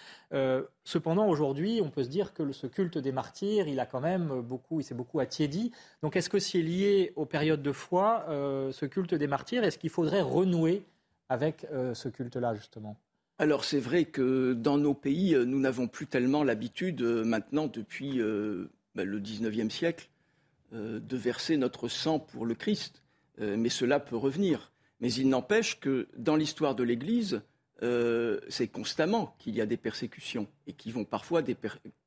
cependant, 0.84 1.28
aujourd'hui, 1.28 1.82
on 1.84 1.92
peut 1.92 2.04
se 2.04 2.10
dire 2.10 2.34
que 2.34 2.52
ce 2.52 2.66
culte 2.66 2.98
des 2.98 3.12
martyrs, 3.12 3.68
il 3.68 3.80
a 3.80 3.86
quand 3.86 4.02
même 4.02 4.42
beaucoup, 4.42 4.80
il 4.80 4.84
s'est 4.84 4.96
beaucoup 4.96 5.20
attiédi. 5.20 5.72
Donc 6.02 6.16
est-ce 6.16 6.30
que 6.30 6.40
c'est 6.40 6.62
lié 6.62 7.14
aux 7.16 7.26
périodes 7.26 7.62
de 7.62 7.72
foi, 7.72 8.26
ce 8.28 8.86
culte 8.86 9.14
des 9.14 9.28
martyrs? 9.28 9.64
Est-ce 9.64 9.78
qu'il 9.78 9.90
faudrait 9.92 10.22
renouer 10.22 10.84
avec 11.30 11.68
ce 11.94 12.10
culte-là 12.10 12.56
justement? 12.56 12.98
Alors 13.42 13.64
c'est 13.64 13.80
vrai 13.80 14.06
que 14.06 14.54
dans 14.54 14.78
nos 14.78 14.94
pays, 14.94 15.34
euh, 15.34 15.46
nous 15.46 15.60
n'avons 15.60 15.88
plus 15.88 16.06
tellement 16.06 16.44
l'habitude 16.44 17.02
euh, 17.02 17.24
maintenant 17.24 17.66
depuis 17.66 18.22
euh, 18.22 18.70
bah, 18.94 19.04
le 19.04 19.20
XIXe 19.20 19.74
siècle 19.74 20.10
de 20.74 21.18
verser 21.18 21.58
notre 21.58 21.90
sang 21.90 22.18
pour 22.18 22.46
le 22.46 22.56
Christ, 22.56 23.04
mais 23.38 23.68
cela 23.68 24.00
peut 24.00 24.16
revenir. 24.16 24.72
Mais 25.02 25.12
il 25.12 25.28
n'empêche 25.28 25.82
que 25.82 26.08
dans 26.16 26.38
l'histoire 26.38 26.76
de 26.76 26.84
l'Église, 26.84 27.42
c'est 28.48 28.70
constamment 28.70 29.36
qu'il 29.38 29.54
y 29.54 29.60
a 29.60 29.66
des 29.66 29.76
persécutions 29.76 30.48
et 30.68 30.72
qui 30.72 30.94
vont 30.94 31.04
parfois, 31.04 31.44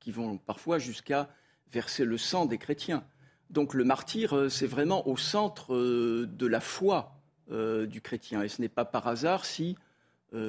qui 0.01 0.13
vont 0.13 0.39
parfois 0.39 0.79
jusqu'à 0.79 1.29
verser 1.75 2.07
le 2.07 2.17
sang 2.17 2.47
des 2.47 2.57
chrétiens. 2.57 3.05
Donc 3.51 3.75
le 3.75 3.85
martyr, 3.85 4.51
c'est 4.51 4.67
vraiment 4.67 5.07
au 5.07 5.19
centre 5.19 5.77
de 5.77 6.47
la 6.47 6.61
foi 6.61 7.21
du 7.51 8.01
chrétien. 8.01 8.41
Et 8.43 8.49
ce 8.49 8.63
n'est 8.63 8.71
pas 8.71 8.87
par 8.87 9.07
hasard 9.09 9.45
si 9.45 9.77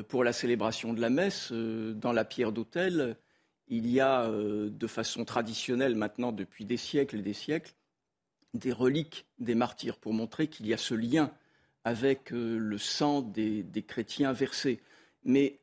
pour 0.07 0.23
la 0.23 0.33
célébration 0.33 0.93
de 0.93 1.01
la 1.01 1.09
messe, 1.09 1.49
euh, 1.51 1.93
dans 1.93 2.11
la 2.11 2.25
pierre 2.25 2.51
d'autel, 2.51 3.17
il 3.67 3.87
y 3.87 3.99
a 3.99 4.23
euh, 4.23 4.69
de 4.69 4.87
façon 4.87 5.25
traditionnelle 5.25 5.95
maintenant 5.95 6.31
depuis 6.31 6.65
des 6.65 6.77
siècles 6.77 7.17
et 7.17 7.21
des 7.21 7.33
siècles 7.33 7.73
des 8.53 8.71
reliques 8.71 9.25
des 9.37 9.55
martyrs 9.55 9.97
pour 9.97 10.13
montrer 10.13 10.47
qu'il 10.47 10.65
y 10.65 10.73
a 10.73 10.77
ce 10.77 10.93
lien 10.93 11.31
avec 11.83 12.31
le 12.31 12.77
sang 12.77 13.21
des, 13.21 13.65
chrétiens 13.85 14.31
versés. 14.31 14.79
Mais 15.25 15.59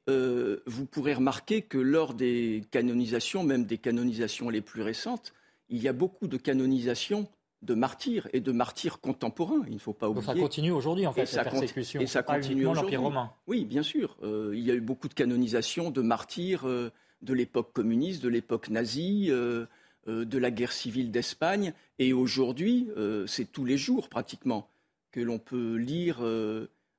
vous 0.66 0.84
pourrez 0.84 1.14
remarquer 1.14 1.62
que 1.62 1.78
lors 1.78 2.12
des 2.12 2.62
canonisations, 2.70 3.44
même 3.44 3.64
des 3.64 3.78
canonisations 3.78 4.50
les 4.50 4.60
plus 4.60 4.82
récentes, 4.82 5.32
il 5.70 5.82
y 5.82 5.88
a 5.88 5.94
beaucoup 5.94 6.28
de 6.28 6.36
canonisations 6.36 7.28
de 7.62 7.74
martyrs 7.74 8.28
et 8.32 8.40
de 8.40 8.52
martyrs 8.52 9.00
contemporains. 9.00 9.62
Il 9.68 9.74
ne 9.74 9.78
faut 9.78 9.92
pas 9.92 10.08
oublier. 10.08 10.26
ça 10.26 10.34
continue 10.34 10.72
aujourd'hui, 10.72 11.06
en 11.06 11.12
fait, 11.12 11.26
cette 11.26 11.44
persécution. 11.44 12.00
Et 12.00 12.06
ça 12.06 12.22
continue 12.22 12.66
aujourd'hui. 12.66 12.96
romain. 12.96 13.32
Oui, 13.46 13.64
bien 13.64 13.82
sûr. 13.82 14.16
Euh, 14.22 14.52
il 14.54 14.62
y 14.62 14.70
a 14.70 14.74
eu 14.74 14.80
beaucoup 14.80 15.08
de 15.08 15.14
canonisations 15.14 15.90
de 15.90 16.02
martyrs 16.02 16.66
euh, 16.66 16.90
de 17.22 17.34
l'époque 17.34 17.72
communiste, 17.72 18.22
de 18.22 18.28
l'époque 18.28 18.68
nazie, 18.68 19.28
euh, 19.30 19.66
de 20.06 20.38
la 20.38 20.50
guerre 20.50 20.72
civile 20.72 21.12
d'Espagne. 21.12 21.72
Et 22.00 22.12
aujourd'hui, 22.12 22.88
c'est 23.28 23.52
tous 23.52 23.64
les 23.64 23.78
jours 23.78 24.08
pratiquement 24.08 24.68
que 25.12 25.20
l'on 25.20 25.38
peut 25.38 25.76
lire 25.76 26.20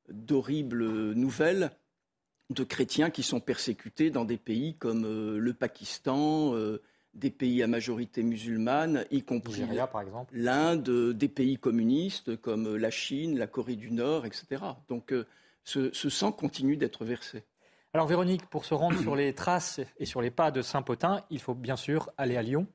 d'horribles 0.08 1.12
nouvelles 1.12 1.72
de 2.50 2.64
chrétiens 2.64 3.10
qui 3.10 3.22
sont 3.22 3.42
persécutés 3.42 4.10
dans 4.10 4.24
des 4.24 4.38
pays 4.38 4.78
comme 4.78 5.04
le 5.38 5.54
Pakistan, 5.54 6.56
des 7.14 7.30
pays 7.30 7.62
à 7.62 7.68
majorité 7.68 8.24
musulmane, 8.24 9.06
y 9.12 9.22
compris 9.22 9.64
l'Inde, 10.32 11.14
des 11.14 11.28
pays 11.28 11.58
communistes 11.58 12.36
comme 12.38 12.76
la 12.76 12.90
Chine, 12.90 13.38
la 13.38 13.48
Corée 13.48 13.76
du 13.76 13.92
Nord, 13.92 14.26
etc. 14.26 14.64
Donc 14.90 15.14
euh, 15.14 15.26
ce, 15.64 15.94
ce, 15.94 16.10
sang 16.10 16.32
continue 16.32 16.76
d'être 16.76 17.06
versé. 17.06 17.44
Alors 17.94 18.08
Véronique, 18.08 18.46
pour 18.48 18.66
se 18.66 18.74
rendre 18.74 19.00
sur 19.00 19.16
les 19.16 19.34
traces 19.34 19.80
et 20.00 20.06
sur 20.06 20.22
les 20.22 20.32
pas 20.32 20.50
de 20.50 20.62
Saint-Potin, 20.62 21.24
il 21.30 21.40
faut 21.40 21.54
bien 21.54 21.76
sûr 21.76 22.10
aller 22.18 22.36
à 22.36 22.42
Lyon. 22.42 22.68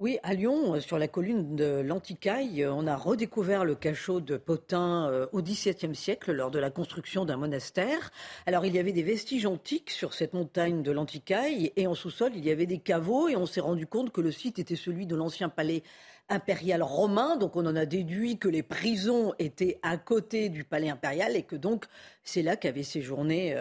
Oui, 0.00 0.20
à 0.22 0.32
Lyon, 0.32 0.76
euh, 0.76 0.80
sur 0.80 0.96
la 0.96 1.08
colline 1.08 1.56
de 1.56 1.80
l'Anticaille, 1.80 2.62
euh, 2.62 2.72
on 2.72 2.86
a 2.86 2.94
redécouvert 2.94 3.64
le 3.64 3.74
cachot 3.74 4.20
de 4.20 4.36
Potin 4.36 5.08
euh, 5.10 5.26
au 5.32 5.42
XVIIe 5.42 5.92
siècle 5.92 6.30
lors 6.30 6.52
de 6.52 6.60
la 6.60 6.70
construction 6.70 7.24
d'un 7.24 7.36
monastère. 7.36 8.12
Alors 8.46 8.64
il 8.64 8.76
y 8.76 8.78
avait 8.78 8.92
des 8.92 9.02
vestiges 9.02 9.44
antiques 9.44 9.90
sur 9.90 10.14
cette 10.14 10.34
montagne 10.34 10.84
de 10.84 10.92
l'Anticaille 10.92 11.72
et 11.74 11.88
en 11.88 11.96
sous-sol 11.96 12.30
il 12.36 12.46
y 12.46 12.52
avait 12.52 12.66
des 12.66 12.78
caveaux 12.78 13.26
et 13.26 13.34
on 13.34 13.44
s'est 13.44 13.60
rendu 13.60 13.88
compte 13.88 14.12
que 14.12 14.20
le 14.20 14.30
site 14.30 14.60
était 14.60 14.76
celui 14.76 15.04
de 15.04 15.16
l'ancien 15.16 15.48
palais 15.48 15.82
impérial 16.28 16.82
romain. 16.82 17.36
Donc 17.36 17.56
on 17.56 17.66
en 17.66 17.74
a 17.74 17.86
déduit 17.86 18.38
que 18.38 18.48
les 18.48 18.62
prisons 18.62 19.34
étaient 19.40 19.80
à 19.82 19.96
côté 19.96 20.48
du 20.48 20.62
palais 20.62 20.90
impérial 20.90 21.34
et 21.34 21.42
que 21.42 21.56
donc 21.56 21.86
c'est 22.22 22.42
là 22.42 22.54
qu'avait 22.56 22.82
séjourné 22.82 23.56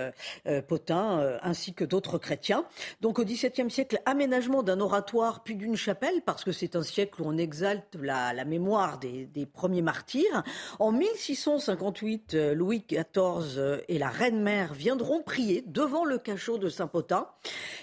Potin 0.67 1.39
ainsi 1.41 1.73
que 1.73 1.85
d'autres 1.85 2.17
chrétiens. 2.17 2.65
Donc 2.99 3.19
au 3.19 3.23
XVIIe 3.23 3.71
siècle, 3.71 4.01
aménagement 4.05 4.63
d'un 4.63 4.81
oratoire 4.81 5.43
puis 5.43 5.55
d'une 5.55 5.77
chapelle, 5.77 6.21
parce 6.27 6.43
que 6.43 6.51
c'est 6.51 6.75
un 6.75 6.83
siècle 6.83 7.21
où 7.21 7.25
on 7.25 7.37
exalte 7.37 7.95
la, 7.95 8.43
mémoire 8.43 8.99
des, 8.99 9.45
premiers 9.45 9.81
martyrs. 9.81 10.43
En 10.77 10.91
1658, 10.91 12.35
Louis 12.53 12.83
XIV 12.85 13.81
et 13.87 13.97
la 13.97 14.09
reine-mère 14.09 14.73
viendront 14.73 15.23
prier 15.23 15.63
devant 15.65 16.03
le 16.03 16.17
cachot 16.17 16.57
de 16.57 16.67
Saint-Potin. 16.67 17.29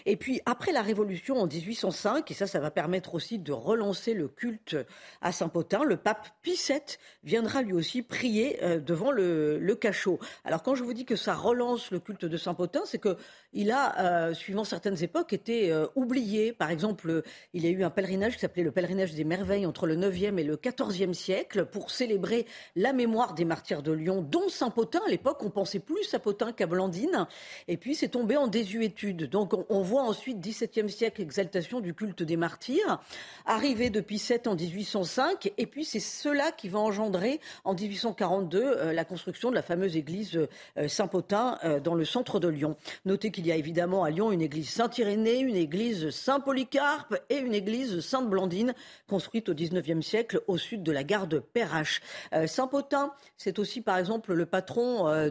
Et 0.05 0.17
puis 0.17 0.43
après 0.45 0.73
la 0.73 0.83
Révolution 0.83 1.39
en 1.39 1.47
1805, 1.47 2.31
et 2.31 2.35
ça, 2.35 2.47
ça 2.47 2.61
va 2.61 2.71
permettre 2.71 3.15
aussi 3.15 3.39
de 3.39 3.53
relancer 3.53 4.13
le 4.13 4.29
culte 4.29 4.77
à 5.23 5.33
Saint-Potin, 5.33 5.83
le 5.83 5.97
pape 5.97 6.29
Pie 6.43 6.61
VII 6.69 6.81
viendra 7.23 7.63
lui 7.63 7.73
aussi 7.73 8.03
prier 8.03 8.61
devant 8.85 9.11
le, 9.11 9.75
cachot. 9.81 10.19
Alors 10.45 10.63
quand 10.63 10.75
je 10.75 10.85
vous 10.85 10.93
dis 10.93 11.07
que 11.07 11.17
ça 11.17 11.35
relance 11.35 11.91
le 11.91 11.99
culte 11.99 12.27
de 12.27 12.37
Saint-Potin, 12.37 12.83
c'est 12.85 13.01
qu'il 13.01 13.71
a, 13.71 14.29
euh, 14.29 14.35
suivant 14.35 14.65
certaines 14.65 15.03
époques, 15.03 15.33
été 15.33 15.73
euh, 15.73 15.87
oublié. 15.97 16.53
Par 16.53 16.71
exemple, 16.71 17.23
il 17.55 17.65
y 17.65 17.69
a 17.69 17.71
eu 17.71 17.83
un 17.83 17.91
pèlerinage 17.91 18.34
qui 18.35 18.41
s'appelait 18.41 18.63
le 18.63 18.71
pèlerinage 18.71 19.15
des 19.15 19.25
merveilles 19.25 19.67
entre 19.67 19.87
le 19.87 19.97
9e 19.97 20.39
et 20.39 20.45
le 20.45 20.57
14e 20.57 21.13
siècle 21.13 21.65
pour 21.65 21.91
célébrer 21.91 22.47
la 22.77 22.93
mémoire 22.93 23.35
des 23.35 23.45
martyrs 23.45 23.83
de 23.83 23.93
Lyon, 23.93 24.23
dont 24.23 24.49
Saint-Potin. 24.49 25.01
À 25.07 25.11
l'époque, 25.11 25.39
on 25.43 25.51
pensait 25.51 25.79
plus 25.79 26.13
à 26.15 26.19
Potin 26.19 26.53
qu'à 26.53 26.67
Blandine. 26.67 27.27
Et 27.69 27.77
puis, 27.77 27.95
c'est 27.95 28.09
tombé 28.09 28.37
en 28.37 28.47
désuétude. 28.47 29.29
Donc, 29.29 29.53
on, 29.69 29.83
voit 29.83 30.03
ensuite, 30.03 30.39
17e 30.39 30.89
siècle, 30.89 31.23
exaltation 31.23 31.81
du 31.81 31.95
culte 31.95 32.23
des 32.23 32.37
martyrs, 32.37 33.01
arrivé 33.47 33.91
depuis 33.91 34.19
7 34.19 34.47
en 34.47 34.55
1805. 34.55 35.53
Et 35.57 35.67
puis, 35.67 35.85
c'est 35.85 36.01
cela 36.01 36.53
qui 36.53 36.69
va 36.69 36.79
engendrer, 36.79 37.41
en 37.65 37.75
1842, 37.75 38.63
euh, 38.63 38.93
la 38.93 39.05
construction 39.05 39.51
de 39.51 39.55
la 39.55 39.63
fameuse 39.63 39.97
église 39.97 40.37
euh, 40.79 40.89
Saint-Potin 40.89 41.59
euh, 41.65 41.81
dans 41.81 41.95
le 41.95 42.05
centre 42.05 42.41
de 42.41 42.49
Lyon. 42.49 42.77
Notez 43.05 43.31
qu'il 43.31 43.47
y 43.47 43.53
a 43.53 43.57
évidemment 43.57 44.05
à 44.05 44.11
Lyon 44.11 44.33
une 44.33 44.43
église 44.43 44.71
Saint-Irénée, 44.71 45.39
une 45.39 45.57
église 45.57 46.11
Saint-Polycarpe 46.11 47.17
et 47.31 47.37
une 47.37 47.55
église 47.55 48.01
Sainte-Blandine 48.25 48.75
construite 49.07 49.51
au 49.51 49.55
XIXe 49.55 50.05
siècle 50.05 50.43
au 50.47 50.57
sud 50.57 50.83
de 50.83 50.93
la 50.93 51.05
gare 51.05 51.27
de 51.27 51.39
Perrache. 51.39 52.01
Euh, 52.33 52.47
Saint-Potin, 52.47 53.13
c'est 53.37 53.59
aussi 53.59 53.83
par 53.83 53.99
exemple 53.99 54.33
le 54.33 54.47
patron 54.47 55.31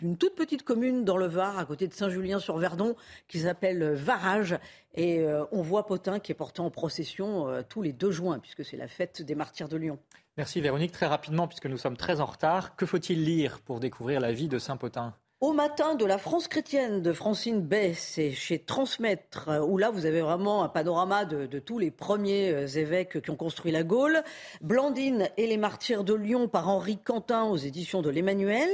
d'une 0.00 0.16
toute 0.16 0.36
petite 0.36 0.62
commune 0.62 1.04
dans 1.04 1.16
le 1.16 1.26
Var 1.26 1.58
à 1.58 1.64
côté 1.64 1.88
de 1.88 1.92
Saint-Julien-sur-Verdon 1.92 2.94
qui 3.26 3.40
s'appelle 3.40 3.92
Varage. 3.94 4.58
Et 4.94 5.24
on 5.52 5.62
voit 5.62 5.86
Potin 5.86 6.18
qui 6.18 6.32
est 6.32 6.34
porté 6.34 6.60
en 6.60 6.70
procession 6.70 7.62
tous 7.68 7.82
les 7.82 7.92
2 7.92 8.10
juin, 8.10 8.38
puisque 8.38 8.64
c'est 8.64 8.76
la 8.76 8.88
fête 8.88 9.22
des 9.22 9.34
martyrs 9.34 9.68
de 9.68 9.76
Lyon. 9.76 9.98
Merci 10.36 10.60
Véronique. 10.60 10.92
Très 10.92 11.06
rapidement, 11.06 11.48
puisque 11.48 11.66
nous 11.66 11.78
sommes 11.78 11.96
très 11.96 12.20
en 12.20 12.26
retard, 12.26 12.76
que 12.76 12.86
faut-il 12.86 13.24
lire 13.24 13.60
pour 13.60 13.80
découvrir 13.80 14.20
la 14.20 14.32
vie 14.32 14.48
de 14.48 14.58
Saint-Potin? 14.58 15.14
Au 15.40 15.52
matin 15.52 15.94
de 15.94 16.04
la 16.04 16.18
France 16.18 16.48
chrétienne 16.48 17.00
de 17.00 17.12
Francine 17.12 17.60
Bay, 17.60 17.94
c'est 17.94 18.32
chez 18.32 18.58
Transmettre, 18.58 19.48
où 19.68 19.78
là 19.78 19.90
vous 19.90 20.04
avez 20.04 20.20
vraiment 20.20 20.64
un 20.64 20.68
panorama 20.68 21.24
de, 21.24 21.58
tous 21.60 21.78
les 21.78 21.92
premiers 21.92 22.50
euh, 22.50 22.66
évêques 22.66 23.20
qui 23.22 23.30
ont 23.30 23.36
construit 23.36 23.70
la 23.70 23.84
Gaule. 23.84 24.22
Blandine 24.62 25.28
et 25.36 25.46
les 25.46 25.56
martyrs 25.56 26.02
de 26.02 26.14
Lyon 26.14 26.48
par 26.48 26.68
Henri 26.68 26.98
Quentin 26.98 27.44
aux 27.44 27.56
éditions 27.56 28.02
de 28.02 28.10
l'Emmanuel. 28.10 28.68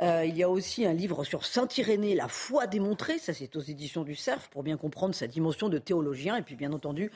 Euh, 0.00 0.24
il 0.24 0.36
y 0.36 0.44
a 0.44 0.48
aussi 0.48 0.86
un 0.86 0.92
livre 0.92 1.24
sur 1.24 1.44
Saint-Irénée, 1.44 2.14
La 2.14 2.28
foi 2.28 2.68
démontrée, 2.68 3.18
ça 3.18 3.34
c'est 3.34 3.56
aux 3.56 3.60
éditions 3.60 4.04
du 4.04 4.14
Cerf 4.14 4.48
pour 4.48 4.62
bien 4.62 4.76
comprendre 4.76 5.14
sa 5.14 5.26
dimension 5.26 5.68
de 5.68 5.78
théologien. 5.78 6.36
Et 6.36 6.42
puis 6.42 6.54
bien 6.54 6.72
entendu, 6.72 7.10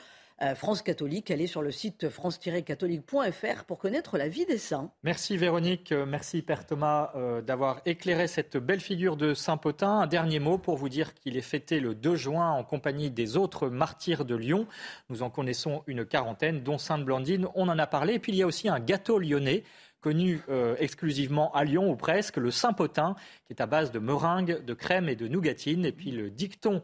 France 0.55 0.81
catholique. 0.81 1.31
Allez 1.31 1.47
sur 1.47 1.61
le 1.61 1.71
site 1.71 2.09
france-catholique.fr 2.09 3.63
pour 3.65 3.79
connaître 3.79 4.17
la 4.17 4.27
vie 4.27 4.45
des 4.45 4.57
saints. 4.57 4.91
Merci 5.03 5.37
Véronique, 5.37 5.93
euh, 5.93 6.05
merci 6.05 6.41
Père 6.41 6.65
Thomas 6.65 7.11
euh, 7.15 7.41
d'avoir 7.41 7.81
éclairé 7.85 8.27
cette 8.27 8.57
belle 8.57 8.81
figure 8.81 9.15
de 9.15 9.33
Saint-Potin. 9.33 9.99
Un 10.01 10.07
dernier 10.07 10.39
mot 10.39 10.57
pour 10.57 10.75
vous 10.75 10.89
dire 10.89 11.13
qu'il 11.13 11.37
est 11.37 11.41
fêté 11.41 11.79
le 11.79 11.95
2 11.95 12.17
juin 12.17 12.51
en 12.51 12.65
compagnie 12.65 13.09
des 13.11 13.37
autres 13.37 13.69
martyrs 13.69 14.25
de 14.25 14.35
Lyon. 14.35 14.67
Nous 15.09 15.23
en 15.23 15.29
connaissons 15.29 15.83
une 15.87 16.05
quarantaine, 16.05 16.63
dont 16.63 16.77
Sainte-Blandine, 16.77 17.47
on 17.55 17.69
en 17.69 17.79
a 17.79 17.87
parlé. 17.87 18.15
Et 18.15 18.19
puis 18.19 18.33
il 18.33 18.37
y 18.37 18.43
a 18.43 18.47
aussi 18.47 18.67
un 18.67 18.81
gâteau 18.81 19.19
lyonnais 19.19 19.63
connu 20.01 20.43
exclusivement 20.77 21.51
à 21.53 21.63
Lyon 21.63 21.89
ou 21.89 21.95
presque, 21.95 22.37
le 22.37 22.51
Saint-Potin, 22.51 23.15
qui 23.47 23.53
est 23.53 23.61
à 23.61 23.65
base 23.65 23.91
de 23.91 23.97
meringue, 23.97 24.63
de 24.63 24.73
crème 24.75 25.09
et 25.09 25.15
de 25.15 25.27
nougatine. 25.27 25.83
Et 25.83 25.91
puis 25.91 26.11
le 26.11 26.29
dicton 26.29 26.75
euh, 26.75 26.79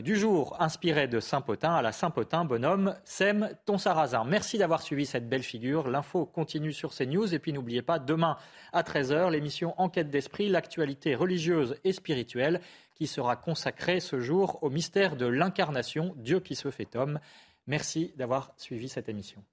du 0.00 0.16
jour 0.16 0.56
inspiré 0.60 1.08
de 1.08 1.20
Saint-Potin 1.20 1.74
à 1.74 1.82
la 1.82 1.92
Saint-Potin, 1.92 2.46
bonhomme, 2.46 2.96
sème 3.04 3.50
ton 3.66 3.76
sarrasin. 3.76 4.24
Merci 4.24 4.56
d'avoir 4.56 4.80
suivi 4.80 5.04
cette 5.04 5.28
belle 5.28 5.42
figure. 5.42 5.88
L'info 5.88 6.24
continue 6.24 6.72
sur 6.72 6.94
CNews. 6.94 7.34
Et 7.34 7.38
puis 7.38 7.52
n'oubliez 7.52 7.82
pas, 7.82 7.98
demain 7.98 8.38
à 8.72 8.82
13h, 8.82 9.30
l'émission 9.30 9.74
Enquête 9.76 10.08
d'esprit, 10.08 10.48
l'actualité 10.48 11.14
religieuse 11.14 11.76
et 11.84 11.92
spirituelle 11.92 12.62
qui 12.94 13.06
sera 13.06 13.36
consacrée 13.36 14.00
ce 14.00 14.20
jour 14.20 14.58
au 14.62 14.70
mystère 14.70 15.16
de 15.16 15.26
l'incarnation, 15.26 16.14
Dieu 16.16 16.40
qui 16.40 16.54
se 16.54 16.70
fait 16.70 16.96
homme. 16.96 17.20
Merci 17.66 18.14
d'avoir 18.16 18.52
suivi 18.56 18.88
cette 18.88 19.08
émission. 19.08 19.44